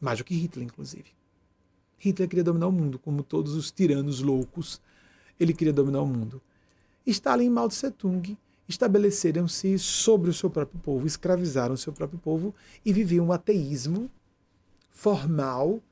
[0.00, 1.06] Mais do que Hitler, inclusive.
[1.98, 4.80] Hitler queria dominar o mundo, como todos os tiranos loucos.
[5.38, 6.40] Ele queria dominar o mundo.
[7.06, 8.36] Stalin e Mao Tse Tung
[8.68, 14.10] estabeleceram-se sobre o seu próprio povo, escravizaram o seu próprio povo e viviam um ateísmo
[14.90, 15.82] formal,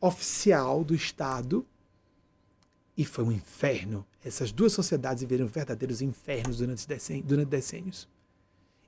[0.00, 1.64] oficial do Estado.
[2.96, 4.04] E foi um inferno.
[4.24, 6.88] Essas duas sociedades viveram verdadeiros infernos durante
[7.46, 8.08] decênios,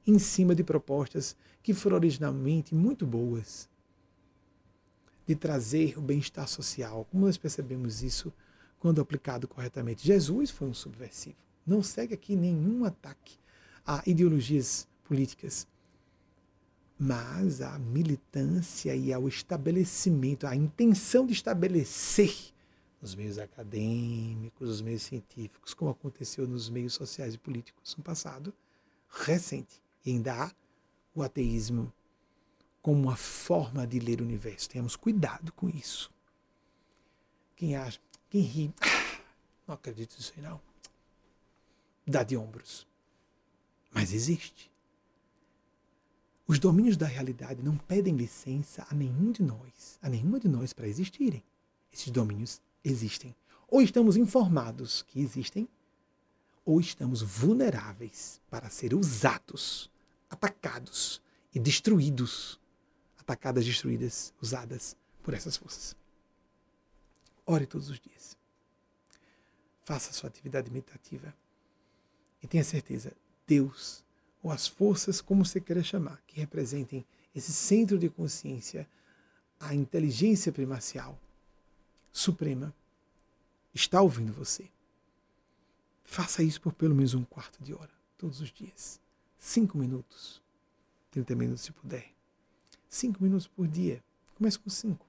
[0.07, 3.68] em cima de propostas que foram originalmente muito boas,
[5.27, 7.07] de trazer o bem-estar social.
[7.11, 8.33] Como nós percebemos isso
[8.79, 10.07] quando aplicado corretamente?
[10.07, 11.37] Jesus foi um subversivo.
[11.66, 13.39] Não segue aqui nenhum ataque
[13.87, 15.66] a ideologias políticas,
[16.99, 22.35] mas a militância e ao estabelecimento, a intenção de estabelecer
[23.01, 28.55] nos meios acadêmicos, nos meios científicos, como aconteceu nos meios sociais e políticos no passado
[29.09, 29.83] recente.
[30.05, 30.53] E ainda há
[31.14, 31.93] o ateísmo
[32.85, 34.68] como uma forma de ler o universo.
[34.68, 36.12] Tenhamos cuidado com isso.
[37.57, 38.74] Quem acha, quem ri,
[39.66, 40.61] não acredito nisso não
[42.07, 42.87] dá de ombros.
[43.91, 44.70] Mas existe.
[46.47, 50.74] Os domínios da realidade não pedem licença a nenhum de nós, a nenhuma de nós
[50.74, 51.43] para existirem.
[51.91, 53.35] Esses domínios existem.
[53.66, 55.66] Ou estamos informados que existem,
[56.66, 59.91] ou estamos vulneráveis para ser usados,
[60.28, 61.22] atacados
[61.55, 62.61] e destruídos.
[63.25, 65.97] Atacadas, destruídas, usadas por essas forças.
[67.47, 68.37] Ore todos os dias.
[69.83, 71.35] Faça sua atividade meditativa
[72.43, 73.12] e tenha certeza,
[73.47, 74.05] Deus,
[74.43, 77.05] ou as forças, como você queira chamar, que representem
[77.35, 78.89] esse centro de consciência,
[79.59, 81.18] a inteligência primacial,
[82.12, 82.75] suprema,
[83.75, 84.70] está ouvindo você.
[86.05, 89.01] Faça isso por pelo menos um quarto de hora, todos os dias.
[89.39, 90.43] Cinco minutos.
[91.11, 92.14] trinta minutos se puder.
[92.95, 94.01] Cinco minutos por dia.
[94.36, 95.05] Comece com cinco.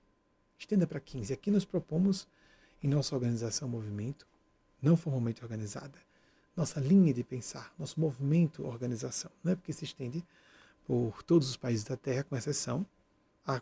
[0.58, 1.32] Estenda para 15.
[1.32, 2.28] Aqui nós propomos,
[2.82, 4.26] em nossa organização Movimento,
[4.82, 6.00] não formalmente organizada,
[6.58, 9.54] nossa linha de pensar, nosso movimento organização, né?
[9.54, 10.26] porque se estende
[10.88, 12.84] por todos os países da Terra, com exceção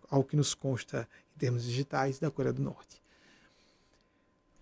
[0.09, 1.05] ao que nos consta
[1.35, 3.03] em termos digitais da Coreia do Norte.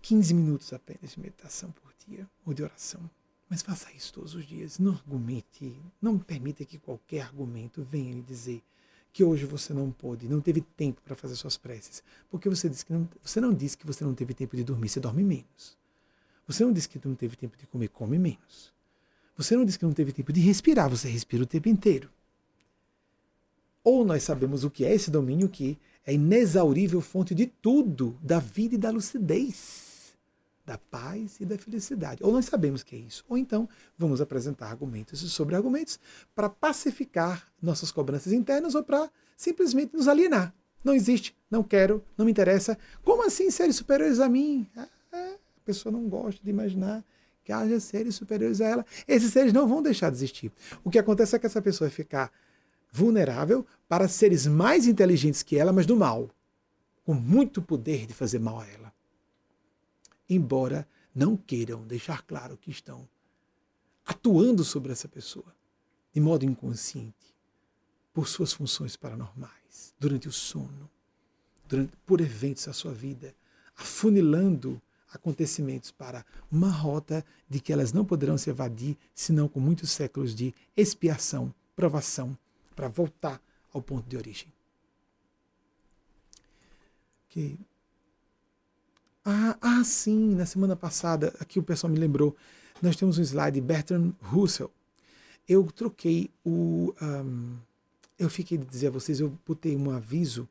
[0.00, 3.08] 15 minutos apenas de meditação por dia ou de oração.
[3.48, 4.80] Mas faça isso todos os dias.
[4.80, 8.60] Não argumente, não permita que qualquer argumento venha lhe dizer
[9.12, 12.02] que hoje você não pôde, não teve tempo para fazer suas preces.
[12.30, 14.88] Porque você disse que não, você não disse que você não teve tempo de dormir,
[14.88, 15.76] você dorme menos.
[16.46, 18.72] Você não disse que não teve tempo de comer, come menos.
[19.36, 22.10] Você não disse que não teve tempo de respirar, você respira o tempo inteiro.
[23.84, 28.38] Ou nós sabemos o que é esse domínio que é inexaurível fonte de tudo, da
[28.38, 29.81] vida e da lucidez,
[30.72, 32.24] da paz e da felicidade.
[32.24, 33.22] Ou nós sabemos que é isso.
[33.28, 33.68] Ou então
[33.98, 36.00] vamos apresentar argumentos sobre argumentos
[36.34, 40.54] para pacificar nossas cobranças internas ou para simplesmente nos alienar.
[40.82, 42.78] Não existe, não quero, não me interessa.
[43.04, 44.66] Como assim seres superiores a mim?
[45.12, 47.04] A pessoa não gosta de imaginar
[47.44, 48.86] que haja seres superiores a ela.
[49.06, 50.50] Esses seres não vão deixar de existir.
[50.82, 52.32] O que acontece é que essa pessoa vai ficar
[52.90, 56.30] vulnerável para seres mais inteligentes que ela, mas do mal,
[57.04, 59.01] com muito poder de fazer mal a ela.
[60.32, 63.06] Embora não queiram deixar claro que estão
[64.06, 65.54] atuando sobre essa pessoa
[66.10, 67.34] de modo inconsciente,
[68.14, 70.90] por suas funções paranormais, durante o sono,
[71.66, 73.34] durante, por eventos da sua vida,
[73.76, 74.80] afunilando
[75.12, 80.34] acontecimentos para uma rota de que elas não poderão se evadir, senão com muitos séculos
[80.34, 82.36] de expiação, provação,
[82.74, 83.40] para voltar
[83.72, 84.52] ao ponto de origem.
[87.28, 87.58] Que
[89.24, 92.36] Ah, ah, sim, na semana passada, aqui o pessoal me lembrou,
[92.82, 94.70] nós temos um slide Bertrand Russell.
[95.48, 96.92] Eu troquei o.
[97.00, 97.56] Um,
[98.18, 100.48] eu fiquei de dizer a vocês, eu botei um aviso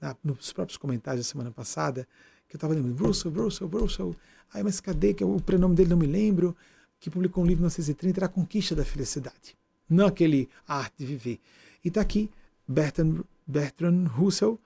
[0.00, 2.06] na, nos próprios comentários da semana passada,
[2.48, 4.16] que eu estava lembrando, Russell, Russell, Russell.
[4.52, 5.14] Ai, mas cadê?
[5.14, 6.56] Que o prenome dele não me lembro.
[6.98, 9.56] Que publicou um livro em 1930, era A Conquista da Felicidade.
[9.88, 11.40] Não aquele A Arte de Viver.
[11.84, 12.30] E está aqui,
[12.66, 14.60] Bertrand, Bertrand Russell,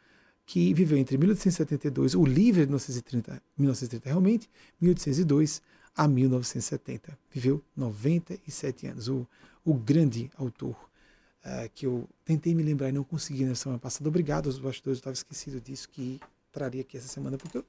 [0.47, 4.49] que viveu entre 1872, o livro de 1930, 1930 realmente,
[4.81, 5.61] 1802
[5.95, 7.19] a 1970.
[7.33, 9.09] Viveu 97 anos.
[9.09, 9.27] O,
[9.65, 10.77] o grande autor
[11.45, 14.09] uh, que eu tentei me lembrar e não consegui na semana passada.
[14.09, 16.21] Obrigado aos bastidores, eu estava esquecido disso, que
[16.53, 17.65] traria aqui essa semana, porque eu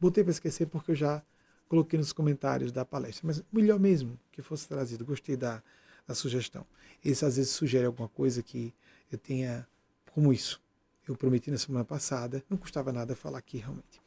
[0.00, 1.20] botei para esquecer porque eu já
[1.68, 3.26] coloquei nos comentários da palestra.
[3.26, 5.04] Mas melhor mesmo que fosse trazido.
[5.04, 5.60] Gostei da,
[6.06, 6.64] da sugestão.
[7.04, 8.72] Esse às vezes sugere alguma coisa que
[9.10, 9.66] eu tenha
[10.12, 10.62] como isso
[11.10, 14.00] eu prometi na semana passada, não custava nada falar aqui realmente.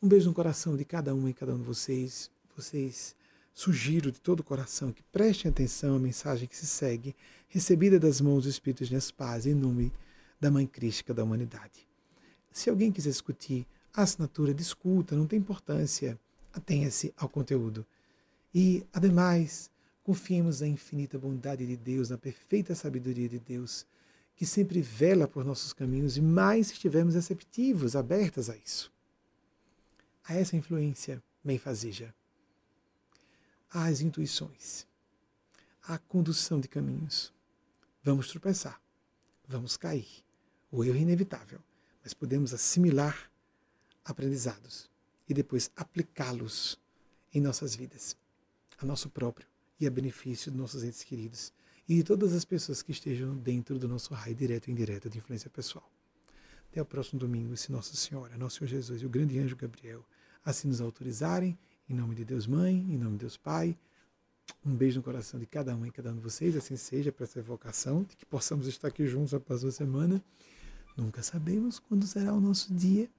[0.00, 2.30] Um beijo no coração de cada um e cada um de vocês.
[2.56, 3.16] Vocês
[3.52, 7.16] sugiro de todo o coração que prestem atenção à mensagem que se segue,
[7.48, 9.90] recebida das mãos do Espírito de Paz, em nome
[10.38, 11.88] da Mãe Crística da humanidade.
[12.52, 16.18] Se alguém quiser discutir a assinatura, discuta, não tem importância,
[16.52, 17.86] atenha-se ao conteúdo.
[18.54, 19.70] E, ademais,
[20.04, 23.86] confiemos na infinita bondade de Deus, na perfeita sabedoria de Deus
[24.36, 28.92] que sempre vela por nossos caminhos e mais estivermos receptivos, abertas a isso.
[30.24, 32.14] A essa influência benfazeja,
[33.70, 34.86] às intuições,
[35.82, 37.32] à condução de caminhos.
[38.02, 38.80] Vamos tropeçar,
[39.48, 40.22] vamos cair.
[40.70, 41.60] O erro é inevitável,
[42.02, 43.30] mas podemos assimilar
[44.04, 44.90] aprendizados
[45.28, 46.78] e depois aplicá-los
[47.32, 48.16] em nossas vidas,
[48.78, 49.48] a nosso próprio
[49.80, 51.52] e a benefício de nossos entes queridos
[51.88, 55.18] e de todas as pessoas que estejam dentro do nosso raio direto e indireto de
[55.18, 55.88] influência pessoal.
[56.70, 60.04] Até o próximo domingo, se Nossa Senhora, Nosso Senhor Jesus e o grande anjo Gabriel
[60.44, 61.58] assim nos autorizarem,
[61.90, 63.76] em nome de Deus Mãe, em nome de Deus Pai.
[64.64, 67.24] Um beijo no coração de cada um e cada um de vocês, assim seja para
[67.24, 70.22] essa evocação, de que possamos estar aqui juntos após a semana.
[70.96, 73.10] Nunca sabemos quando será o nosso dia,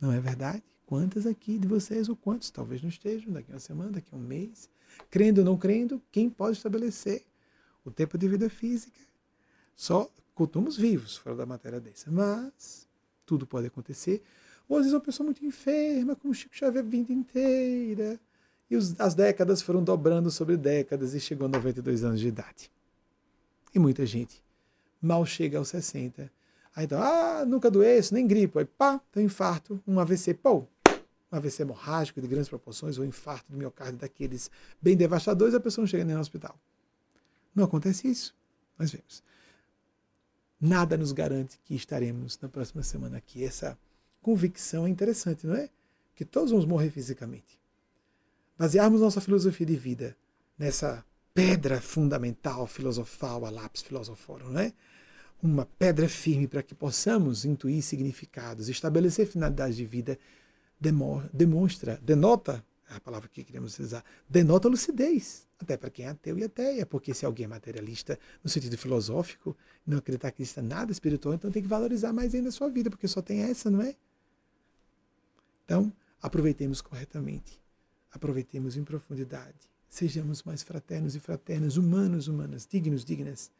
[0.00, 0.62] não é verdade?
[0.86, 4.16] Quantas aqui de vocês, ou quantos talvez não estejam, daqui a uma semana, daqui a
[4.16, 4.70] um mês,
[5.10, 7.26] crendo ou não crendo, quem pode estabelecer
[7.88, 9.00] o tempo de vida física.
[9.74, 12.10] Só contamos vivos fora da matéria densa.
[12.10, 12.88] Mas
[13.24, 14.22] tudo pode acontecer.
[14.68, 18.20] Ou às vezes uma pessoa muito enferma, como Chico Xavier a vida inteira.
[18.70, 22.70] E os, as décadas foram dobrando sobre décadas e chegou a 92 anos de idade.
[23.74, 24.42] E muita gente
[25.00, 26.30] mal chega aos 60.
[26.74, 28.58] Aí então, ah, nunca doenço, nem gripe.
[28.58, 30.66] Aí pá, tem um infarto, um AVC, pô,
[31.32, 34.50] um AVC hemorrágico de grandes proporções, ou um infarto de miocárdio daqueles
[34.80, 36.58] bem devastadores, a pessoa não chega nem no hospital.
[37.56, 38.36] Não acontece isso.
[38.78, 39.24] Nós vemos.
[40.60, 43.42] Nada nos garante que estaremos na próxima semana aqui.
[43.42, 43.78] Essa
[44.20, 45.70] convicção é interessante, não é?
[46.14, 47.58] Que todos vamos morrer fisicamente.
[48.58, 50.16] Basearmos nossa filosofia de vida
[50.58, 54.72] nessa pedra fundamental filosofal, a lápis filosoforum, não é?
[55.42, 60.18] Uma pedra firme para que possamos intuir significados, estabelecer finalidades de vida,
[61.32, 66.44] demonstra, denota a palavra que queremos usar, denota lucidez, até para quem é ateu e
[66.44, 69.56] ateia, porque se alguém é materialista no sentido filosófico,
[69.86, 72.88] não acreditar que exista nada espiritual, então tem que valorizar mais ainda a sua vida,
[72.90, 73.96] porque só tem essa, não é?
[75.64, 75.92] Então,
[76.22, 77.60] aproveitemos corretamente,
[78.12, 79.58] aproveitemos em profundidade,
[79.88, 83.50] sejamos mais fraternos e fraternas, humanos, humanas, dignos, dignas,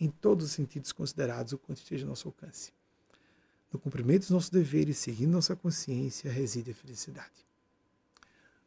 [0.00, 2.72] em todos os sentidos considerados, o quanto esteja ao nosso alcance.
[3.72, 7.47] No cumprimento dos nossos deveres, seguindo nossa consciência, reside a felicidade.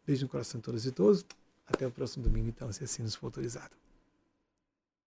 [0.06, 1.26] Beijo no coração de todos e todos.
[1.68, 3.81] Até o próximo domingo, então, se assim nos for autorizado.